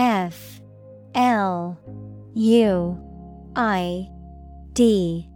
[0.00, 0.62] F
[1.14, 1.78] L
[2.32, 2.98] U
[3.54, 4.08] I
[4.72, 5.28] D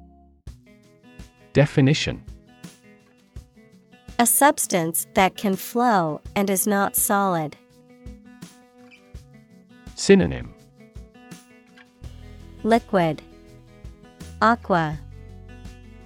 [1.53, 2.25] Definition
[4.19, 7.59] A substance that can flow and is not solid.
[9.97, 10.55] Synonym
[12.62, 13.21] Liquid,
[14.41, 14.99] Aqua,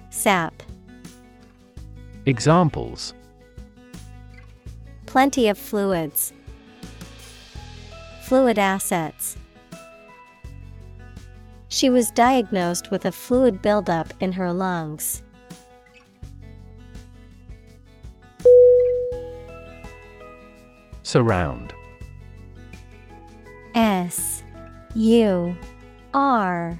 [0.09, 0.61] Sap.
[2.25, 3.13] Examples
[5.05, 6.33] Plenty of fluids.
[8.29, 9.37] Fluid assets.
[11.67, 15.23] She was diagnosed with a fluid buildup in her lungs.
[21.01, 21.73] Surround
[23.73, 24.43] S
[24.93, 25.57] U
[26.13, 26.79] R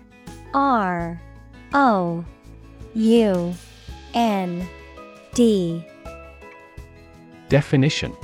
[0.53, 1.19] R
[1.73, 2.23] O
[2.93, 3.53] U
[4.13, 4.69] N
[5.33, 5.83] D
[7.47, 8.15] Definition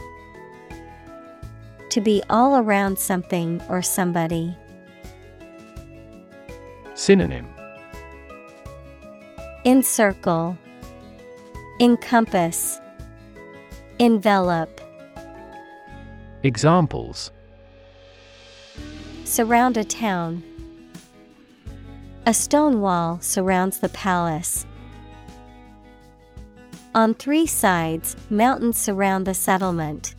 [1.96, 4.54] To be all around something or somebody.
[6.94, 7.48] Synonym
[9.64, 10.58] Encircle,
[11.80, 12.82] Encompass,
[13.98, 14.82] Envelop.
[16.44, 17.32] Examples
[19.24, 20.44] Surround a town.
[22.26, 24.66] A stone wall surrounds the palace.
[26.94, 30.15] On three sides, mountains surround the settlement.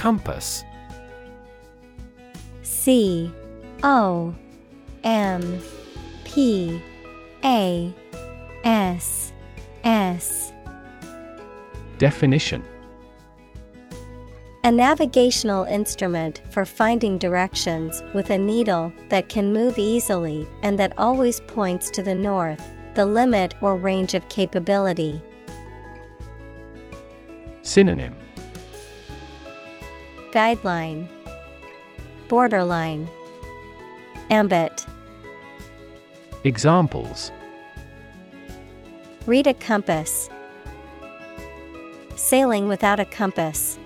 [0.00, 0.64] Compass.
[2.62, 3.30] C
[3.82, 4.34] O
[5.04, 5.60] M
[6.24, 6.80] P
[7.44, 7.94] A
[8.64, 9.34] S
[9.84, 10.54] S.
[11.98, 12.64] Definition.
[14.64, 20.94] A navigational instrument for finding directions with a needle that can move easily and that
[20.96, 25.20] always points to the north, the limit or range of capability.
[27.60, 28.16] Synonym
[30.32, 31.08] Guideline
[32.28, 33.08] Borderline
[34.30, 34.86] Ambit
[36.44, 37.32] Examples
[39.26, 40.30] Read a compass.
[42.16, 43.78] Sailing without a compass.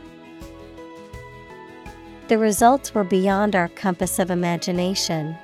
[2.29, 5.37] The results were beyond our compass of imagination.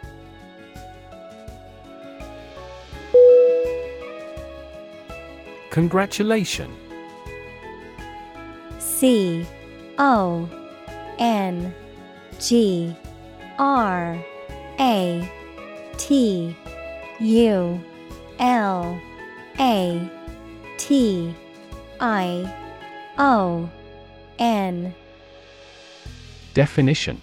[5.70, 6.74] Congratulation
[8.78, 9.46] C
[9.98, 10.48] O
[11.20, 11.74] N
[12.40, 12.96] G
[13.58, 14.18] R
[14.80, 15.32] A
[15.98, 16.56] T
[17.20, 17.80] U
[18.38, 19.00] L
[19.60, 20.10] A
[20.78, 21.34] T
[22.00, 22.54] I
[23.18, 23.68] O
[24.38, 24.94] N
[26.54, 27.20] Definition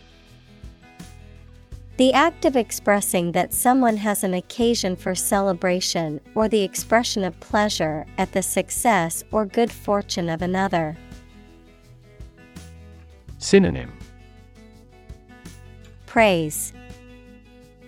[1.97, 7.39] The act of expressing that someone has an occasion for celebration or the expression of
[7.39, 10.95] pleasure at the success or good fortune of another.
[13.47, 13.93] Synonym
[16.05, 16.73] Praise,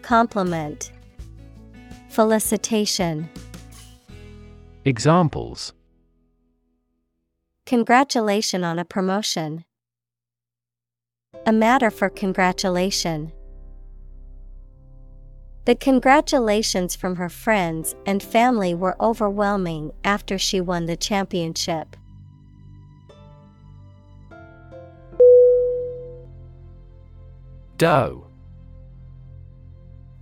[0.01, 0.93] Compliment,
[2.07, 3.29] Felicitation.
[4.85, 5.73] Examples
[7.65, 9.65] Congratulation on a promotion.
[11.45, 13.33] A matter for congratulation.
[15.65, 21.97] The congratulations from her friends and family were overwhelming after she won the championship.
[27.79, 28.27] Doe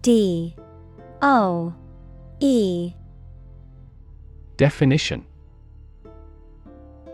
[0.03, 0.55] D.
[1.23, 1.73] O.
[2.39, 2.93] E.
[4.57, 5.25] Definition.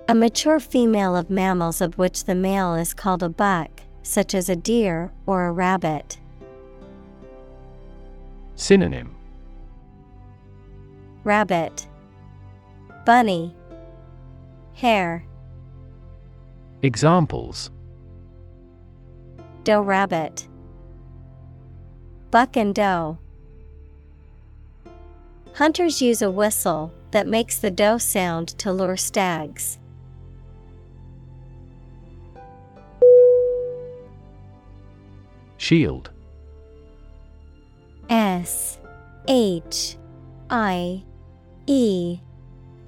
[0.10, 4.50] A mature female of mammals of which the male is called a buck, such as
[4.50, 6.20] a deer or a rabbit.
[8.56, 9.16] Synonym.
[11.24, 11.88] Rabbit,
[13.06, 13.56] Bunny,
[14.74, 15.26] Hare,
[16.82, 17.72] Examples
[19.64, 20.48] Doe rabbit,
[22.32, 23.18] Buck and doe.
[25.54, 29.78] Hunters use a whistle that makes the doe sound to lure stags.
[35.58, 36.10] Shield
[38.10, 38.80] S
[39.28, 39.96] H
[40.50, 41.04] I
[41.68, 42.20] E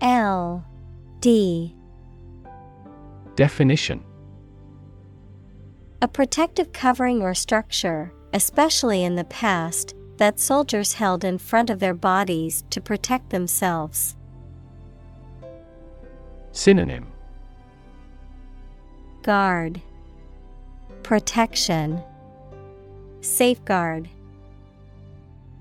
[0.02, 0.66] L
[1.22, 1.74] D
[3.36, 4.04] Definition
[6.02, 11.80] A protective covering or structure, especially in the past, that soldiers held in front of
[11.80, 14.16] their bodies to protect themselves.
[16.52, 17.08] Synonym
[19.24, 19.82] Guard,
[21.04, 22.02] Protection,
[23.22, 24.08] Safeguard.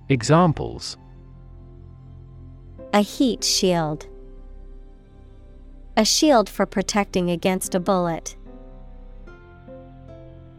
[0.09, 0.97] Examples
[2.93, 4.07] A heat shield.
[5.97, 8.37] A shield for protecting against a bullet.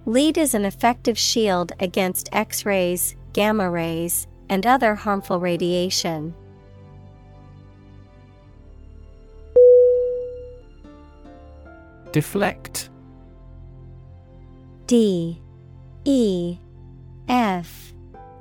[0.07, 6.35] Lead is an effective shield against X rays, gamma rays, and other harmful radiation.
[12.11, 12.89] Deflect.
[14.85, 15.41] D.
[16.03, 16.57] E.
[17.27, 17.93] F.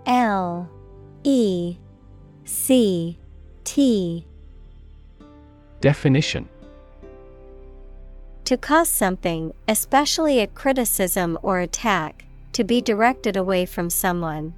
[0.04, 0.68] L.
[1.22, 1.78] E.
[2.44, 3.18] C.
[3.64, 4.26] T.
[5.80, 6.46] Definition
[8.44, 14.52] To cause something, especially a criticism or attack, to be directed away from someone.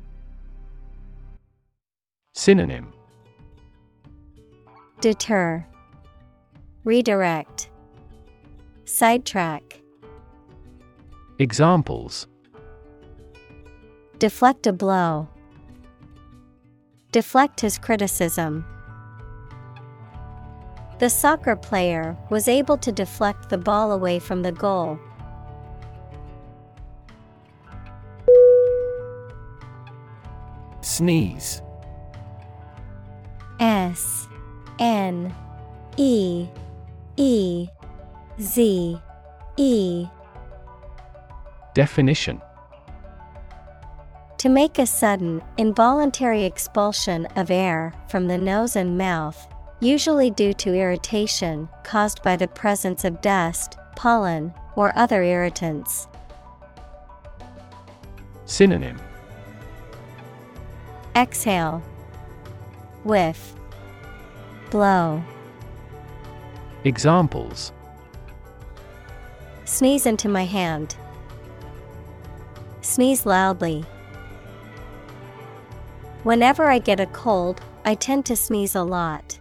[2.34, 2.92] Synonym.
[5.00, 5.64] Deter,
[6.84, 7.70] Redirect,
[8.86, 9.80] Sidetrack,
[11.38, 12.26] Examples.
[14.18, 15.28] Deflect a blow,
[17.12, 18.64] Deflect his criticism.
[20.98, 24.98] The soccer player was able to deflect the ball away from the goal.
[30.80, 31.60] Sneeze.
[33.60, 34.26] S
[34.78, 35.34] N
[35.98, 36.48] E
[37.16, 37.68] E
[38.40, 38.98] Z
[39.56, 40.06] E
[41.74, 42.40] Definition
[44.38, 49.46] To make a sudden, involuntary expulsion of air from the nose and mouth,
[49.80, 56.08] usually due to irritation caused by the presence of dust, pollen, or other irritants.
[58.44, 58.98] Synonym
[61.14, 61.82] Exhale,
[63.04, 63.54] Whiff,
[64.70, 65.22] Blow,
[66.84, 67.72] Examples
[69.66, 70.94] Sneeze into my hand.
[72.82, 73.84] Sneeze loudly.
[76.22, 79.40] Whenever I get a cold, I tend to sneeze a lot.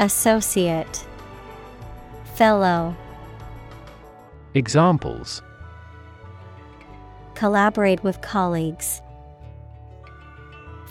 [0.00, 1.06] Associate
[2.34, 2.96] Fellow
[4.54, 5.40] Examples
[7.34, 9.00] Collaborate with colleagues.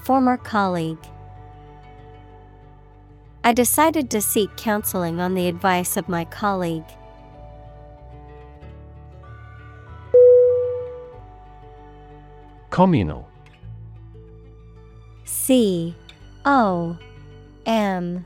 [0.04, 1.06] Former colleague.
[3.44, 6.86] I decided to seek counseling on the advice of my colleague.
[12.70, 13.28] Communal
[15.26, 15.94] C
[16.46, 16.98] O
[17.66, 18.26] M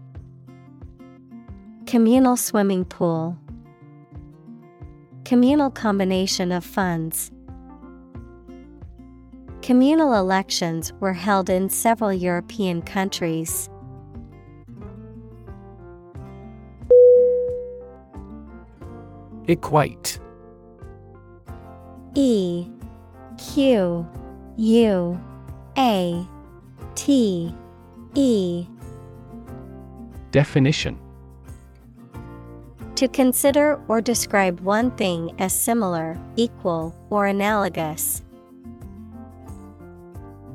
[1.91, 3.37] Communal swimming pool,
[5.25, 7.33] Communal combination of funds.
[9.61, 13.69] Communal elections were held in several European countries.
[19.49, 20.17] Equate
[22.15, 22.69] E
[23.37, 24.07] Q
[24.55, 25.19] U
[25.77, 26.25] A
[26.95, 27.53] T
[28.15, 28.65] E
[30.31, 30.97] Definition
[33.01, 38.21] To consider or describe one thing as similar, equal, or analogous.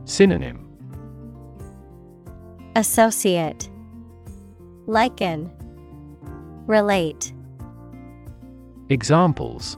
[0.05, 0.69] Synonym
[2.77, 3.69] Associate
[4.87, 5.51] Liken
[6.69, 7.33] Relate
[8.91, 9.77] Examples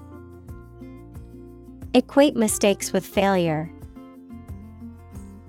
[1.95, 3.73] Equate mistakes with failure.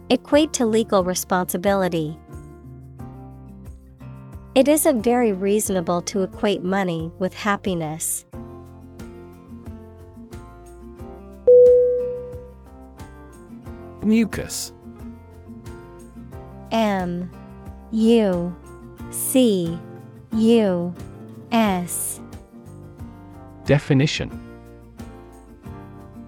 [0.10, 2.18] Equate to legal responsibility.
[4.56, 8.26] It isn't very reasonable to equate money with happiness.
[14.02, 14.74] Mucus
[16.72, 17.30] M
[17.92, 18.56] U
[19.12, 19.78] C
[20.34, 20.96] U
[21.52, 22.20] S
[23.66, 24.32] Definition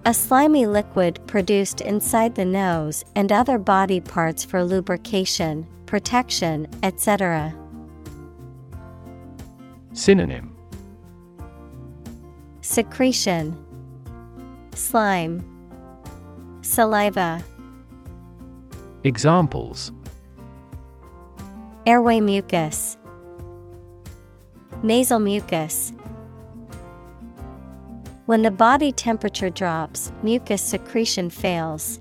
[0.04, 7.52] A slimy liquid produced inside the nose and other body parts for lubrication, protection, etc.
[9.92, 10.56] Synonym
[12.60, 13.56] Secretion
[14.74, 15.44] Slime
[16.62, 17.42] Saliva,
[19.04, 19.92] Examples
[21.86, 22.96] airway mucus,
[24.82, 25.92] nasal mucus.
[28.26, 31.98] When the body temperature drops, mucus secretion fails.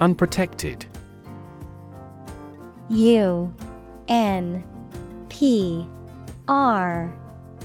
[0.00, 0.84] Unprotected.
[2.90, 3.54] U
[4.08, 4.64] N
[5.28, 5.86] P
[6.48, 7.14] R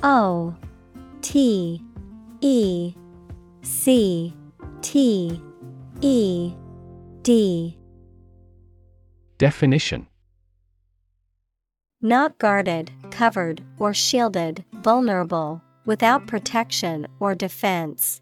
[0.03, 0.55] O
[1.21, 1.83] T
[2.41, 2.93] E
[3.61, 4.33] C
[4.81, 5.41] T
[6.01, 6.53] E
[7.23, 7.77] D
[9.37, 10.07] Definition
[12.01, 18.21] Not guarded, covered, or shielded, vulnerable, without protection or defense.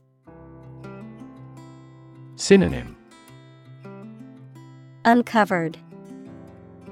[2.36, 2.96] Synonym
[5.06, 5.78] Uncovered,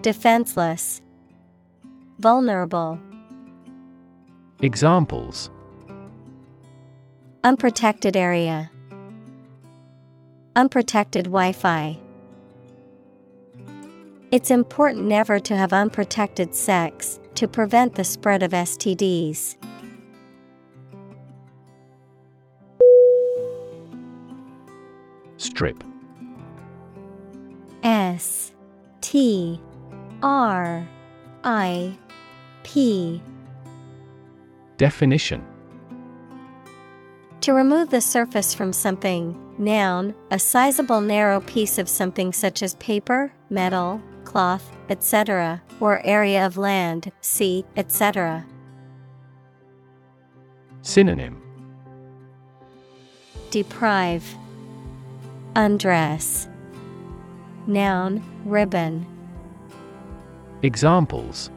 [0.05, 1.01] Defenseless,
[2.19, 2.99] Vulnerable.
[4.61, 5.49] Examples
[7.43, 8.69] Unprotected area,
[10.55, 11.97] Unprotected Wi Fi.
[14.29, 19.55] It's important never to have unprotected sex to prevent the spread of STDs.
[25.37, 25.83] Strip
[27.81, 28.51] S
[29.01, 29.59] T
[30.25, 30.87] R
[31.43, 31.95] I
[32.63, 33.21] P
[34.77, 35.45] Definition
[37.41, 42.73] To remove the surface from something, noun, a sizable narrow piece of something such as
[42.75, 48.47] paper, metal, cloth, etc., or area of land, sea, etc.
[50.81, 51.39] Synonym
[53.51, 54.35] Deprive,
[55.55, 56.49] Undress.
[57.67, 59.05] Noun, ribbon.
[60.65, 61.51] Examples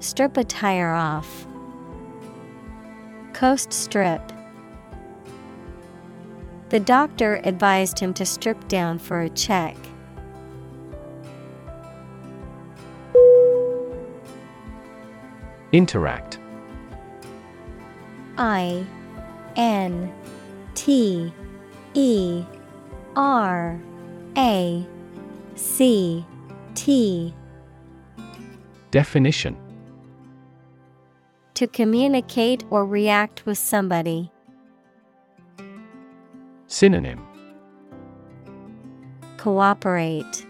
[0.00, 1.46] Strip a tire off.
[3.32, 4.32] Coast strip.
[6.70, 9.76] The doctor advised him to strip down for a check.
[15.70, 16.40] Interact
[18.36, 18.84] I
[19.54, 20.12] N
[20.74, 21.32] T
[21.94, 22.44] E
[23.14, 23.80] R
[24.36, 24.86] A
[25.54, 26.26] C
[26.74, 27.34] T
[28.90, 29.56] Definition
[31.54, 34.30] To communicate or react with somebody.
[36.66, 37.26] Synonym
[39.36, 40.46] Cooperate,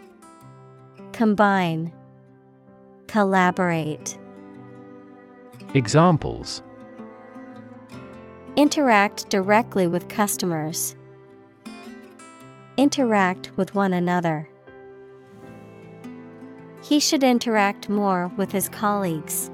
[1.13, 1.93] Combine,
[3.07, 4.19] Collaborate.
[5.75, 6.63] Examples
[8.57, 10.95] Interact directly with customers.
[12.77, 14.49] Interact with one another.
[16.83, 19.51] He should interact more with his colleagues.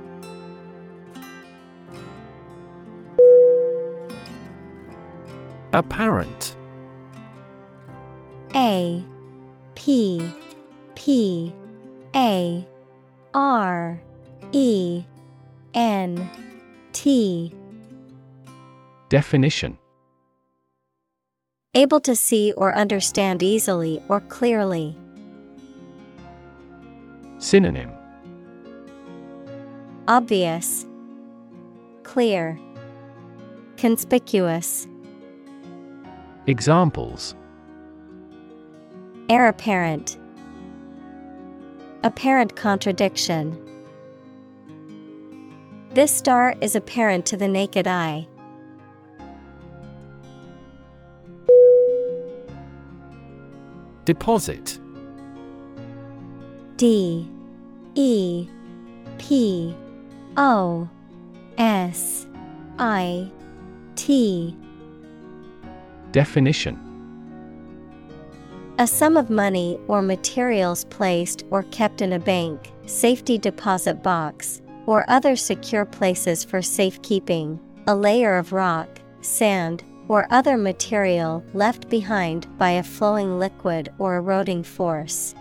[5.72, 6.56] Apparent
[8.54, 9.04] A
[9.74, 10.32] P
[10.94, 11.52] P
[12.16, 12.66] A
[13.34, 14.00] R
[14.52, 15.04] E
[15.74, 16.30] N
[16.92, 17.52] T
[19.10, 19.78] Definition
[21.74, 24.96] Able to see or understand easily or clearly.
[27.38, 27.92] Synonym
[30.08, 30.86] Obvious,
[32.02, 32.58] Clear,
[33.76, 34.88] Conspicuous.
[36.46, 37.36] Examples
[39.28, 40.16] Heir apparent.
[42.02, 43.56] Apparent contradiction.
[45.90, 48.26] This star is apparent to the naked eye.
[54.06, 54.80] Deposit
[56.78, 57.28] D
[57.96, 58.48] E
[59.18, 59.74] P
[60.36, 60.88] O
[61.58, 62.28] S
[62.78, 63.28] I
[63.96, 64.56] T
[66.12, 66.78] Definition
[68.78, 74.62] A sum of money or materials placed or kept in a bank, safety deposit box,
[74.86, 81.88] or other secure places for safekeeping, a layer of rock, sand, or other material left
[81.88, 85.34] behind by a flowing liquid or eroding force.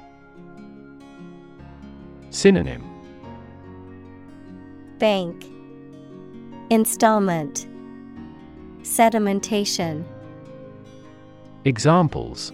[2.38, 2.84] Synonym.
[5.00, 5.44] Bank.
[6.70, 7.66] Installment.
[8.84, 10.06] Sedimentation.
[11.66, 12.52] Examples.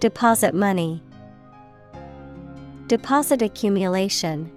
[0.00, 1.02] Deposit money.
[2.86, 4.50] Deposit accumulation.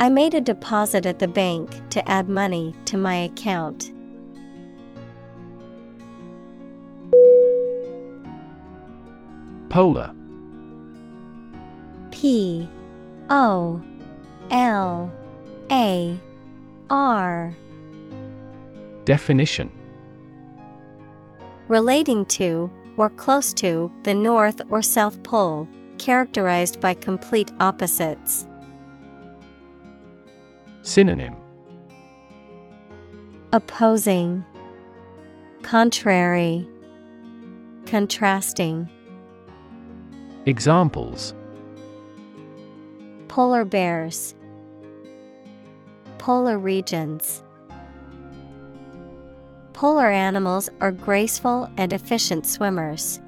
[0.00, 3.90] I made a deposit at the bank to add money to my account.
[9.70, 10.14] Polar
[12.20, 12.68] P
[13.30, 13.80] O
[14.50, 15.12] L
[15.70, 16.18] A
[16.90, 17.56] R
[19.04, 19.70] Definition.
[21.68, 25.68] Relating to, or close to, the North or South Pole,
[25.98, 28.48] characterized by complete opposites.
[30.82, 31.36] Synonym.
[33.52, 34.44] Opposing,
[35.62, 36.68] Contrary,
[37.86, 38.88] Contrasting.
[40.46, 41.34] Examples
[43.38, 44.34] Polar bears,
[46.18, 47.44] Polar regions.
[49.72, 53.20] Polar animals are graceful and efficient swimmers.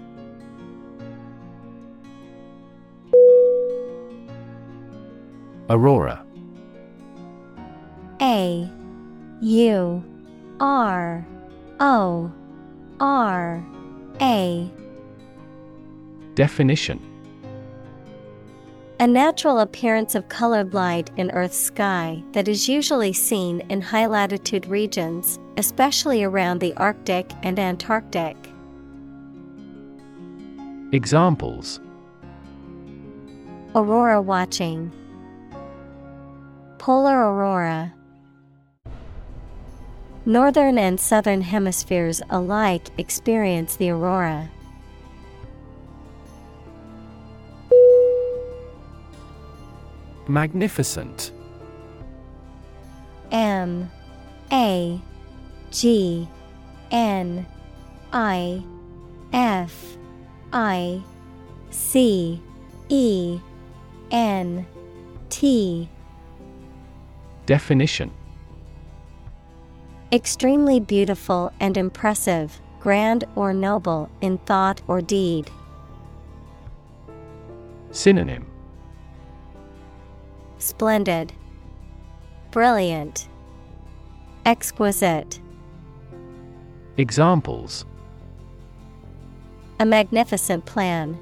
[5.69, 6.27] Aurora
[8.21, 8.69] A
[9.41, 10.05] U
[10.59, 11.25] R
[11.79, 12.33] O
[12.99, 13.65] R
[14.21, 14.71] A
[16.35, 17.10] Definition
[19.01, 24.05] A natural appearance of colored light in Earth's sky that is usually seen in high
[24.05, 28.37] latitude regions, especially around the Arctic and Antarctic.
[30.93, 31.81] Examples
[33.75, 34.93] Aurora watching,
[36.77, 37.95] Polar aurora.
[40.27, 44.51] Northern and southern hemispheres alike experience the aurora.
[50.31, 51.33] Magnificent.
[53.33, 53.91] M
[54.53, 55.01] A
[55.73, 56.29] G
[56.93, 57.47] N
[58.13, 58.63] I
[59.33, 59.97] F
[60.53, 61.03] I
[61.71, 62.41] C
[62.89, 63.41] E
[64.13, 64.67] N
[65.31, 65.89] T.
[67.47, 68.13] Definition.
[70.13, 75.51] Extremely beautiful and impressive, grand or noble in thought or deed.
[77.91, 78.50] Synonym
[80.61, 81.33] Splendid,
[82.51, 83.29] Brilliant,
[84.45, 85.41] Exquisite.
[86.99, 87.87] Examples
[89.79, 91.19] A magnificent plan.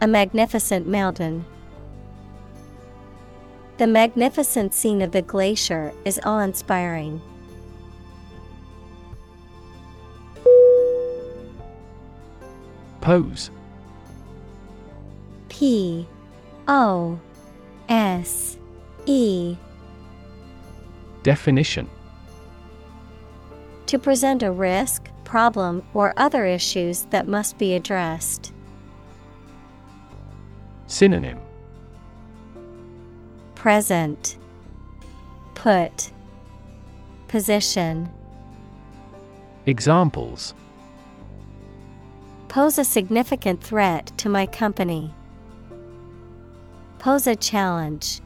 [0.00, 1.44] A magnificent mountain.
[3.78, 7.20] The magnificent scene of the glacier is awe inspiring.
[13.00, 13.50] Pose
[15.48, 16.06] P
[16.68, 17.18] O
[17.88, 18.58] S
[19.06, 19.56] E.
[21.22, 21.88] Definition.
[23.86, 28.52] To present a risk, problem, or other issues that must be addressed.
[30.86, 31.38] Synonym.
[33.54, 34.38] Present.
[35.54, 36.12] Put.
[37.28, 38.08] Position.
[39.66, 40.54] Examples.
[42.48, 45.12] Pose a significant threat to my company.
[46.98, 48.20] Pose a challenge.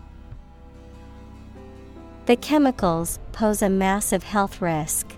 [2.25, 5.15] The chemicals pose a massive health risk.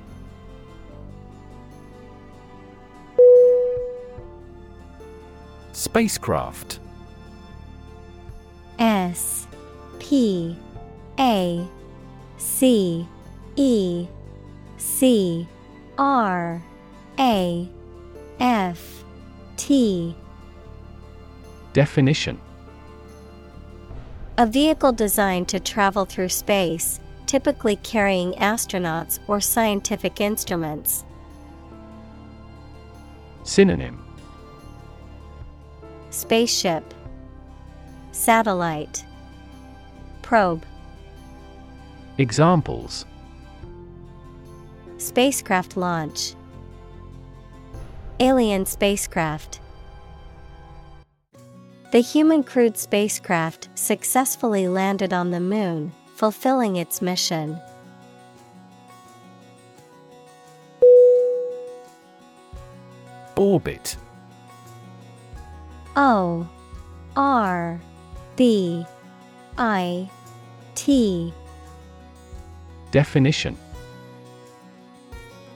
[5.72, 6.80] Spacecraft
[8.78, 9.46] S
[9.98, 10.56] P
[11.18, 11.66] A
[12.36, 13.06] C
[13.56, 14.06] E
[14.76, 15.46] C
[15.98, 16.62] R
[17.18, 17.68] A
[18.40, 19.04] F
[19.56, 20.16] T
[21.72, 22.40] Definition
[24.36, 31.04] A vehicle designed to travel through space, typically carrying astronauts or scientific instruments.
[33.44, 34.04] Synonym.
[36.10, 36.92] Spaceship.
[38.10, 39.04] Satellite.
[40.22, 40.64] Probe.
[42.18, 43.06] Examples.
[44.98, 46.34] Spacecraft launch.
[48.18, 49.60] Alien spacecraft
[51.94, 57.56] The human crewed spacecraft successfully landed on the moon, fulfilling its mission.
[63.36, 63.96] Orbit.
[65.94, 66.48] O
[67.14, 67.80] R
[68.34, 68.84] B
[69.56, 70.10] I
[70.74, 71.32] T.
[72.90, 73.56] Definition.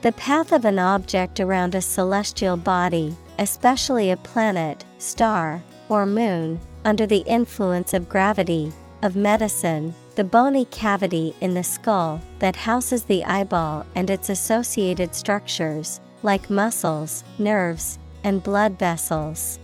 [0.03, 6.59] The path of an object around a celestial body, especially a planet, star, or moon,
[6.85, 8.71] under the influence of gravity,
[9.01, 15.15] of medicine, the bony cavity in the skull that houses the eyeball and its associated
[15.15, 19.59] structures, like muscles, nerves, and blood vessels.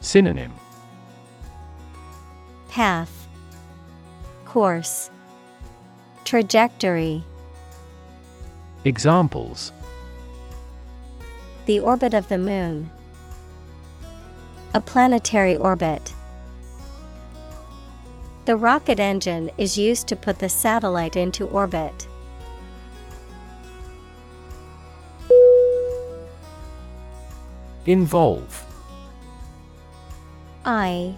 [0.00, 0.52] Synonym.
[2.68, 3.28] Path.
[4.44, 5.10] Course.
[6.24, 7.22] Trajectory.
[8.84, 9.72] Examples.
[11.66, 12.90] The orbit of the moon.
[14.74, 16.12] A planetary orbit.
[18.44, 22.08] The rocket engine is used to put the satellite into orbit.
[27.86, 28.66] Involve
[30.64, 31.14] I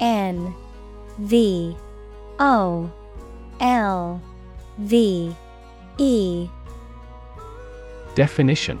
[0.00, 0.52] N
[1.18, 1.76] V
[2.40, 2.90] O
[3.60, 4.20] L
[4.78, 5.36] V
[5.98, 6.48] E
[8.16, 8.80] Definition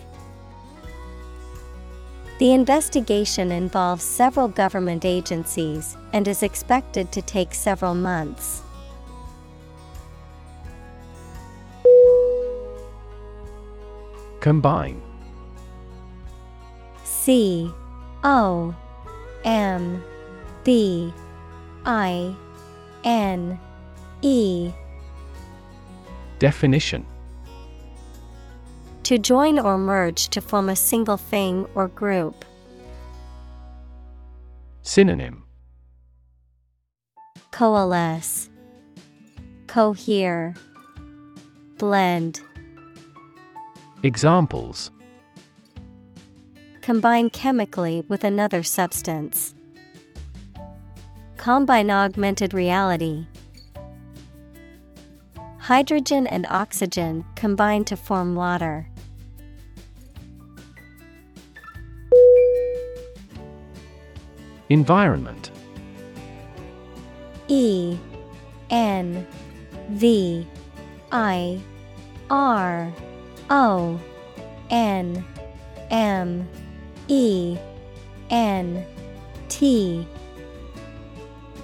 [2.41, 8.63] The investigation involves several government agencies and is expected to take several months.
[14.39, 14.99] Combine.
[17.03, 17.71] C
[18.23, 18.73] O
[19.43, 20.03] M
[20.63, 21.13] B
[21.85, 22.35] I
[23.03, 23.59] N
[24.23, 24.71] E.
[26.39, 27.05] Definition
[29.03, 32.45] To join or merge to form a single thing or group.
[34.83, 35.43] Synonym
[37.51, 38.49] Coalesce,
[39.67, 40.55] Cohere,
[41.77, 42.41] Blend.
[44.03, 44.91] Examples
[46.81, 49.53] Combine chemically with another substance.
[51.37, 53.27] Combine augmented reality.
[55.59, 58.87] Hydrogen and oxygen combine to form water.
[64.71, 65.51] Environment.
[67.49, 67.97] E
[68.69, 69.27] N
[69.89, 70.47] V
[71.11, 71.59] I
[72.29, 72.93] R
[73.49, 73.99] O
[74.69, 75.25] N
[75.89, 76.47] M
[77.09, 77.57] E
[78.29, 78.85] N
[79.49, 80.07] T.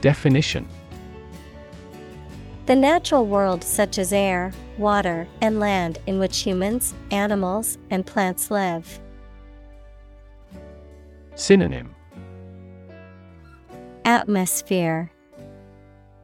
[0.01, 0.67] Definition.
[2.65, 8.51] The natural world, such as air, water, and land, in which humans, animals, and plants
[8.51, 8.99] live.
[11.35, 11.95] Synonym
[14.07, 15.11] Atmosphere,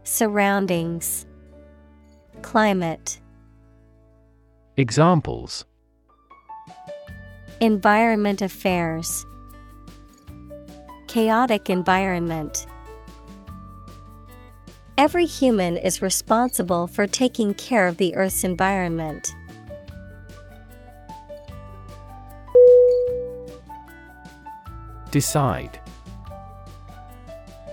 [0.03, 1.25] Surroundings,
[2.41, 3.19] Climate,
[4.77, 5.65] Examples
[7.59, 9.25] Environment Affairs,
[11.07, 12.67] Chaotic environment.
[14.97, 19.35] Every human is responsible for taking care of the Earth's environment.
[25.11, 25.82] Decide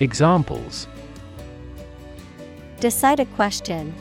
[0.00, 0.88] Examples
[2.80, 3.94] Decide a question.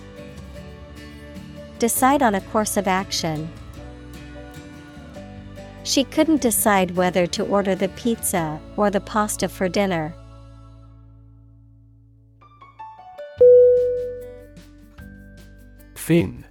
[1.80, 3.50] Decide on a course of action.
[5.84, 10.16] She couldn't decide whether to order the pizza or the pasta for dinner.
[15.96, 16.46] Fin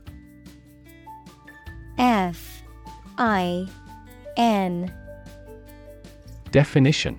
[1.98, 2.62] F
[3.18, 3.68] I
[4.36, 4.92] N
[6.50, 7.18] Definition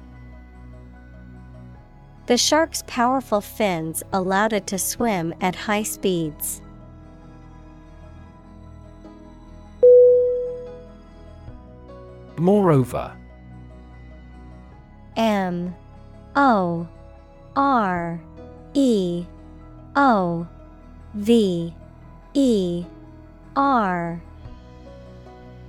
[2.31, 6.61] The shark's powerful fins allowed it to swim at high speeds.
[12.37, 13.11] Moreover
[15.17, 15.75] M
[16.37, 16.87] O
[17.57, 18.21] R
[18.75, 19.25] E
[19.97, 20.47] O
[21.13, 21.73] V
[22.33, 22.85] E
[23.57, 24.21] R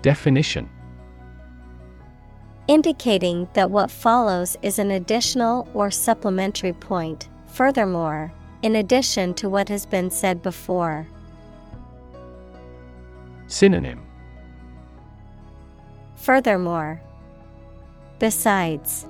[0.03, 0.71] Definition
[2.69, 8.33] Indicating that what follows is an additional or supplementary point, furthermore,
[8.63, 11.07] in addition to what has been said before.
[13.49, 14.01] Synonym
[16.15, 17.01] Furthermore,
[18.19, 19.07] besides,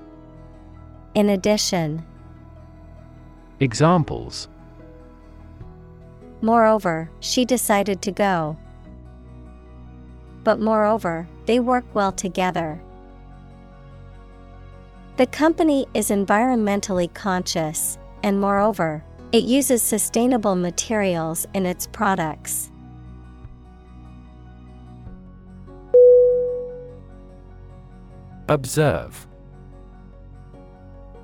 [1.15, 2.05] in addition,
[3.61, 4.49] Examples
[6.43, 8.57] moreover, she decided to go.
[10.45, 12.81] But moreover, they work well together.
[15.19, 22.71] The company is environmentally conscious, and moreover, it uses sustainable materials in its products.
[28.49, 29.27] Observe.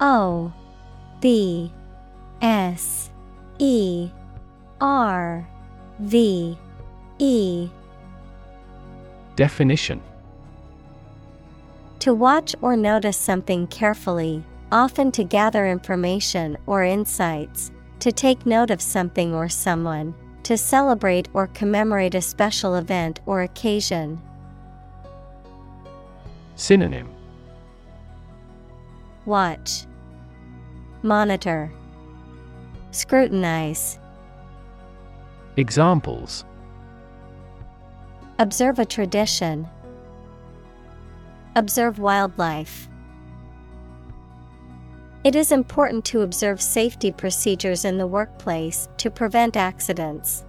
[0.01, 0.53] O
[1.21, 1.73] B
[2.43, 3.11] S
[3.59, 4.11] E
[4.83, 5.49] R
[5.99, 6.59] V
[7.19, 7.69] E.
[9.35, 10.03] Definition
[12.01, 18.71] To watch or notice something carefully, often to gather information or insights, to take note
[18.71, 20.15] of something or someone,
[20.45, 24.21] to celebrate or commemorate a special event or occasion.
[26.55, 27.09] Synonym
[29.27, 29.85] Watch,
[31.03, 31.71] Monitor,
[32.93, 33.99] Scrutinize.
[35.57, 36.45] Examples
[38.39, 39.69] Observe a tradition.
[41.57, 42.89] Observe wildlife.
[45.25, 50.45] It is important to observe safety procedures in the workplace to prevent accidents.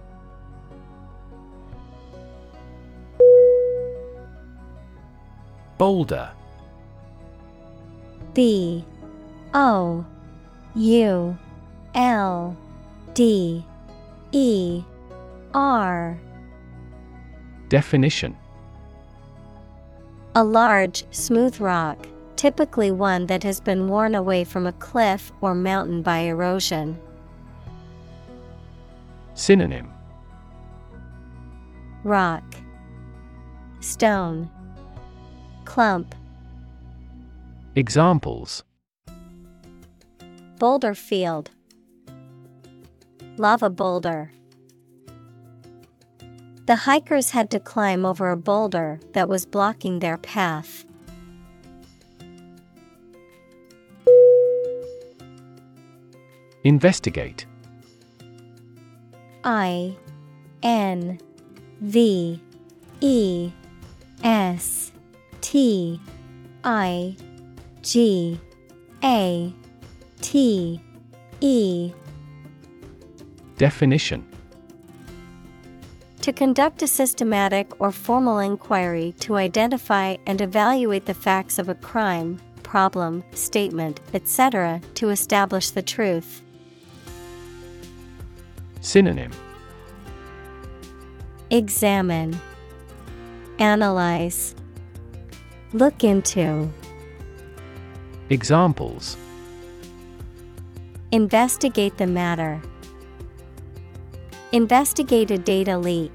[5.76, 6.30] Boulder
[8.34, 8.84] B
[9.54, 10.04] O
[10.76, 11.38] U
[11.94, 12.56] L
[13.14, 13.64] D
[14.32, 14.82] E
[15.52, 16.18] R
[17.68, 18.36] Definition
[20.36, 25.56] A large, smooth rock, typically one that has been worn away from a cliff or
[25.56, 26.96] mountain by erosion.
[29.34, 29.90] Synonym
[32.04, 32.44] Rock,
[33.80, 34.48] Stone,
[35.64, 36.14] Clump.
[37.74, 38.62] Examples
[40.60, 41.50] Boulder Field,
[43.36, 44.30] Lava Boulder.
[46.70, 50.84] The hikers had to climb over a boulder that was blocking their path.
[56.62, 57.44] Investigate.
[59.42, 59.96] I
[60.62, 61.18] N
[61.80, 62.40] V
[63.00, 63.50] E
[64.22, 64.92] S
[65.40, 66.00] T
[66.62, 67.16] I
[67.82, 68.40] G
[69.02, 69.52] A
[70.20, 70.80] T
[71.40, 71.92] E.
[73.58, 74.29] Definition
[76.22, 81.74] To conduct a systematic or formal inquiry to identify and evaluate the facts of a
[81.74, 86.42] crime, problem, statement, etc., to establish the truth.
[88.82, 89.30] Synonym
[91.48, 92.38] Examine,
[93.58, 94.54] Analyze,
[95.72, 96.70] Look into,
[98.28, 99.16] Examples
[101.12, 102.60] Investigate the matter.
[104.52, 106.12] Investigate a data leak.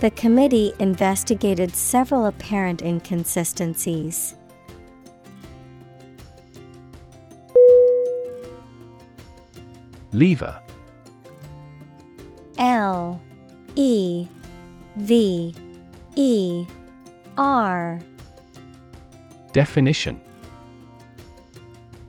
[0.00, 4.34] The committee investigated several apparent inconsistencies.
[10.12, 10.60] Lever
[12.58, 13.20] L
[13.76, 14.26] E
[14.96, 15.54] V
[16.16, 16.66] E
[17.36, 18.00] R
[19.52, 20.20] Definition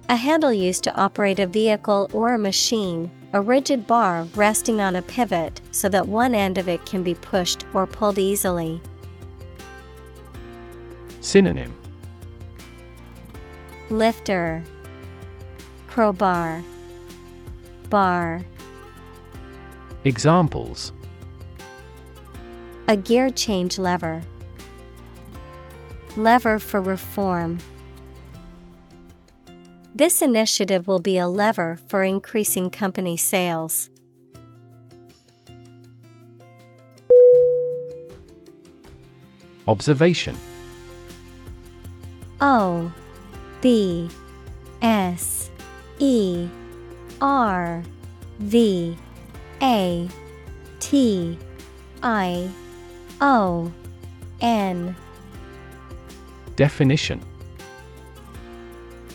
[0.09, 4.95] A handle used to operate a vehicle or a machine, a rigid bar resting on
[4.95, 8.81] a pivot so that one end of it can be pushed or pulled easily.
[11.22, 11.72] Synonym
[13.91, 14.64] Lifter,
[15.88, 16.64] Crowbar,
[17.91, 18.41] Bar.
[20.03, 20.91] Examples
[22.88, 24.23] A gear change lever.
[26.15, 27.59] Lever for reform.
[29.97, 33.89] This initiative will be a lever for increasing company sales.
[39.67, 40.37] Observation.
[42.39, 42.93] O
[43.61, 44.07] B
[44.83, 45.49] S
[45.97, 46.47] E
[47.19, 47.83] R
[48.37, 48.95] V
[49.63, 50.07] A
[50.79, 51.39] T
[52.03, 52.51] I
[53.19, 53.73] O
[54.41, 54.95] N.
[56.55, 57.19] Definition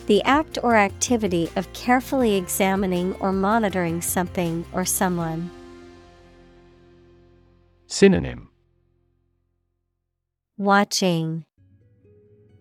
[0.05, 5.49] The act or activity of carefully examining or monitoring something or someone.
[7.87, 8.49] Synonym
[10.57, 11.45] Watching,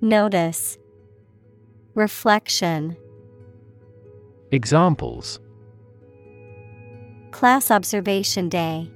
[0.01, 0.79] Notice,
[1.95, 2.97] Reflection.
[4.53, 5.41] Examples
[7.33, 8.91] Class Observation Day.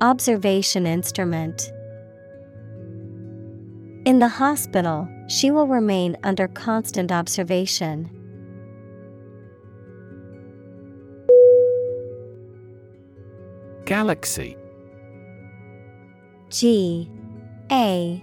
[0.00, 1.72] Observation Instrument.
[4.04, 8.10] In the hospital, she will remain under constant observation.
[13.84, 14.56] Galaxy
[16.50, 17.10] G
[17.70, 18.22] A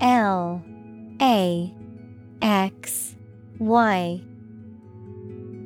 [0.00, 0.62] L
[1.20, 1.74] A
[2.40, 3.16] X
[3.58, 4.20] Y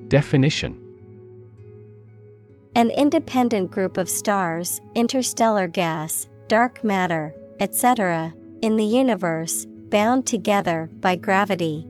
[0.09, 0.79] Definition
[2.75, 10.89] An independent group of stars, interstellar gas, dark matter, etc., in the universe, bound together
[11.01, 11.87] by gravity.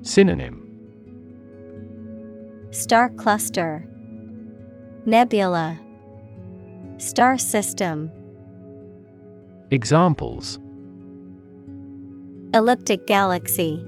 [0.00, 0.64] Synonym
[2.70, 3.86] Star cluster,
[5.04, 5.78] Nebula,
[6.96, 8.10] Star system,
[9.70, 10.58] Examples
[12.54, 13.84] Elliptic galaxy,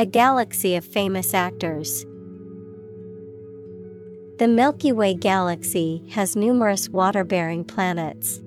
[0.00, 2.04] a galaxy of famous actors.
[4.40, 8.40] The Milky Way galaxy has numerous water bearing planets.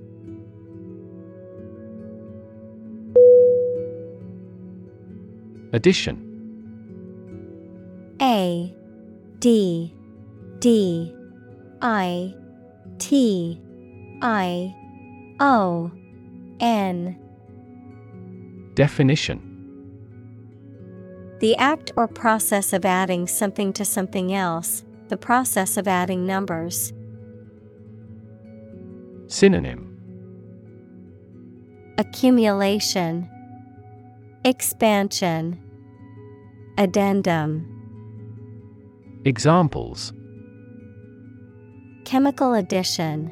[5.73, 6.23] Addition.
[8.21, 8.73] A
[9.39, 9.93] D
[10.59, 11.13] D
[11.81, 12.33] I
[12.97, 13.61] T
[14.21, 14.75] I
[15.39, 15.91] O
[16.59, 17.17] N.
[18.73, 19.43] Definition.
[21.39, 26.93] The act or process of adding something to something else, the process of adding numbers.
[29.27, 29.83] Synonym.
[31.99, 33.29] Accumulation,
[34.47, 35.59] Expansion,
[36.77, 37.67] Addendum.
[39.25, 40.13] Examples
[42.05, 43.27] Chemical addition,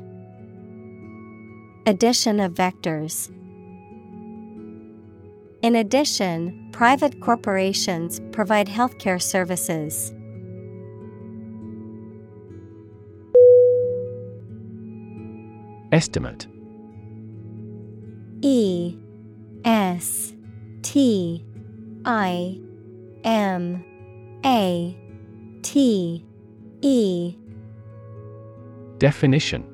[1.86, 3.32] Addition of vectors.
[5.62, 10.12] In addition, private corporations provide healthcare services.
[15.94, 16.48] Estimate
[18.42, 18.98] E
[19.64, 20.35] S
[20.86, 21.44] T
[22.06, 22.60] I
[23.24, 23.84] M
[24.46, 24.96] A
[25.64, 26.24] T
[26.84, 27.36] E
[29.00, 29.66] Definition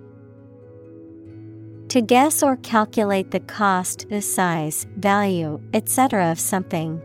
[1.89, 6.31] To guess or calculate the cost, the size, value, etc.
[6.31, 7.01] of something.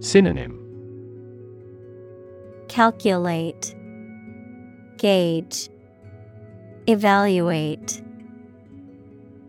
[0.00, 0.58] Synonym
[2.68, 3.74] Calculate,
[4.98, 5.70] Gauge,
[6.86, 8.02] Evaluate.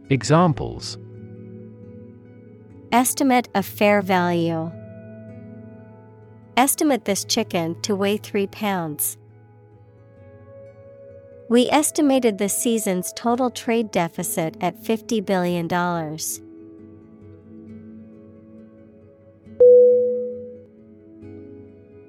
[0.09, 0.97] Examples
[2.93, 4.71] Estimate of fair value.
[6.55, 9.17] Estimate this chicken to weigh 3 pounds.
[11.49, 15.67] We estimated the season's total trade deficit at $50 billion.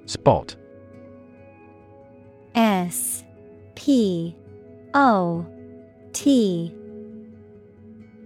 [0.05, 0.55] Spot
[2.53, 3.23] S
[3.73, 4.35] P
[4.93, 5.47] O
[6.13, 6.71] T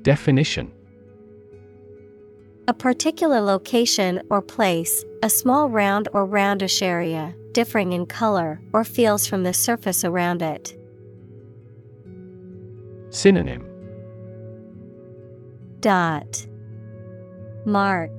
[0.02, 0.74] Definition
[2.70, 8.84] A particular location or place, a small round or roundish area, differing in color or
[8.84, 10.78] feels from the surface around it.
[13.10, 13.66] Synonym.
[15.80, 16.46] Dot.
[17.66, 18.12] Mark.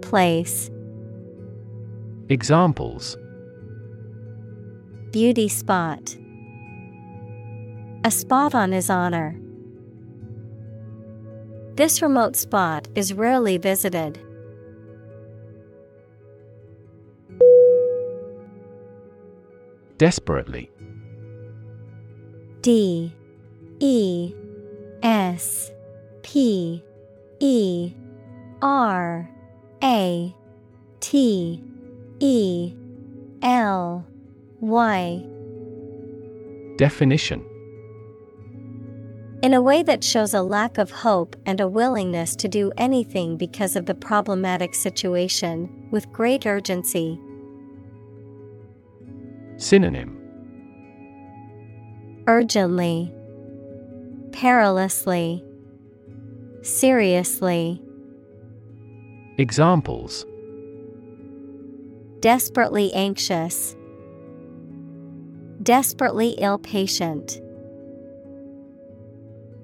[0.00, 0.70] Place.
[2.28, 3.16] Examples.
[5.10, 6.16] Beauty spot.
[8.04, 9.36] A spot on his honor.
[11.78, 14.18] This remote spot is rarely visited.
[19.96, 20.72] Desperately.
[22.62, 23.14] D.
[23.78, 24.34] E.
[25.04, 25.70] S.
[26.22, 26.82] P.
[27.38, 27.94] E.
[28.60, 29.30] R.
[29.80, 30.34] A.
[30.98, 31.62] T.
[32.18, 32.74] E.
[33.40, 34.04] L.
[34.58, 35.24] Y.
[36.76, 37.57] Definition
[39.42, 43.36] In a way that shows a lack of hope and a willingness to do anything
[43.36, 47.20] because of the problematic situation, with great urgency.
[49.56, 50.16] Synonym.
[52.26, 53.12] Urgently,
[54.32, 55.44] perilously,
[56.62, 57.80] seriously,
[59.38, 60.26] Examples.
[62.18, 63.76] Desperately anxious,
[65.62, 67.40] desperately ill patient.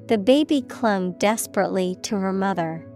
[0.07, 2.87] The baby clung desperately to her mother.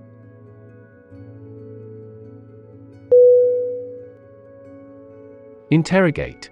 [5.71, 6.51] Interrogate.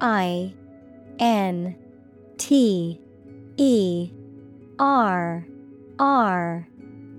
[0.00, 0.54] I
[1.18, 1.76] N
[2.36, 3.00] T
[3.56, 4.10] E
[4.78, 5.46] R
[5.98, 6.68] R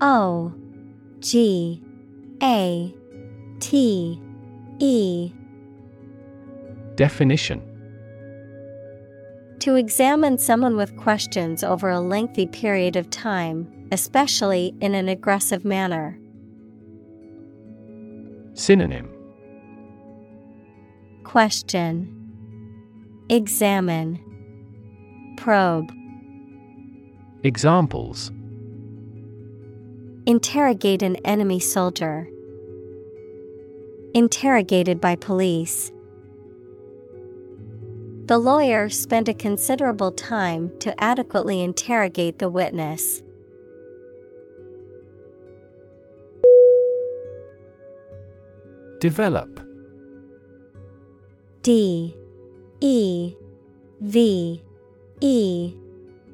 [0.00, 0.54] O
[1.20, 1.82] G
[2.42, 2.94] A
[3.60, 4.20] T
[4.78, 5.32] E.
[6.94, 7.71] Definition
[9.62, 15.64] To examine someone with questions over a lengthy period of time, especially in an aggressive
[15.64, 16.18] manner.
[18.54, 19.08] Synonym
[21.22, 22.08] Question
[23.28, 24.18] Examine
[25.36, 25.92] Probe
[27.44, 28.32] Examples
[30.26, 32.28] Interrogate an enemy soldier.
[34.12, 35.91] Interrogated by police.
[38.32, 43.22] The lawyer spent a considerable time to adequately interrogate the witness.
[49.00, 49.60] Develop.
[51.60, 52.16] D.
[52.80, 53.34] E.
[54.00, 54.64] V.
[55.20, 55.74] E.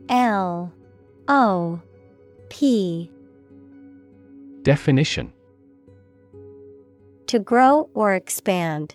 [0.08, 0.72] L.
[1.26, 1.80] O.
[2.48, 3.10] P.
[4.62, 5.32] Definition.
[7.26, 8.94] To grow or expand,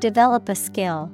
[0.00, 1.12] Develop a skill.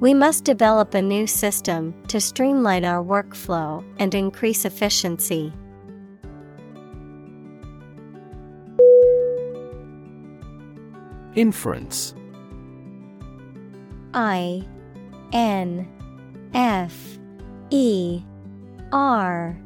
[0.00, 5.52] We must develop a new system to streamline our workflow and increase efficiency.
[11.36, 12.14] Inference
[14.12, 14.66] I
[15.32, 15.88] N
[16.52, 17.18] F
[17.70, 18.22] E
[18.90, 19.56] R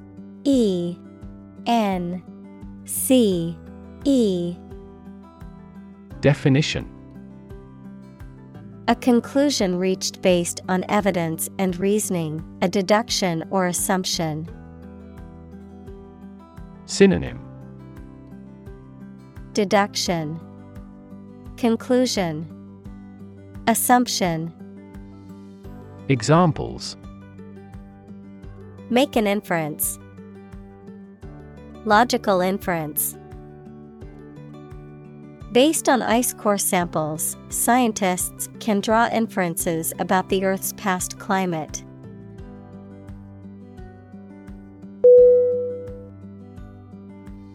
[0.44, 0.98] E
[1.66, 2.22] N
[2.84, 3.56] C
[4.04, 4.56] E
[6.24, 6.88] Definition
[8.88, 14.48] A conclusion reached based on evidence and reasoning, a deduction or assumption.
[16.86, 17.38] Synonym
[19.52, 20.40] Deduction
[21.58, 22.48] Conclusion
[23.66, 24.50] Assumption
[26.08, 26.96] Examples
[28.88, 29.98] Make an inference.
[31.84, 33.14] Logical inference.
[35.54, 41.84] Based on ice core samples, scientists can draw inferences about the Earth's past climate.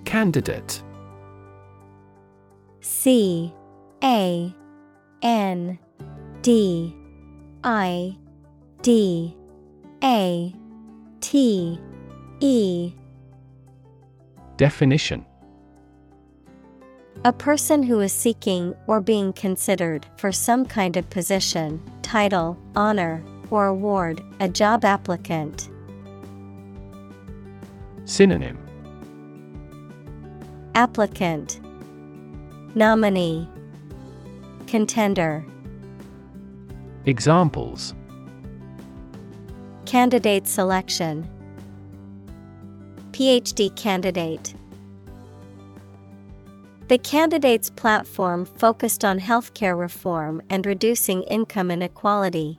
[0.05, 0.81] Candidate.
[2.79, 3.53] C
[4.01, 4.55] A
[5.21, 5.77] N
[6.41, 6.95] D
[7.65, 8.17] I
[8.81, 9.35] D
[10.01, 10.55] A
[11.19, 11.77] T
[12.39, 12.93] E.
[14.55, 15.25] Definition
[17.25, 23.21] A person who is seeking or being considered for some kind of position, title, honor,
[23.49, 25.69] or award, a job applicant.
[28.05, 28.57] Synonym.
[30.75, 31.59] Applicant.
[32.73, 33.49] Nominee.
[34.67, 35.45] Contender.
[37.05, 37.93] Examples.
[39.85, 41.27] Candidate selection.
[43.11, 44.53] PhD candidate
[46.89, 52.57] The candidate's platform focused on healthcare reform and reducing income inequality.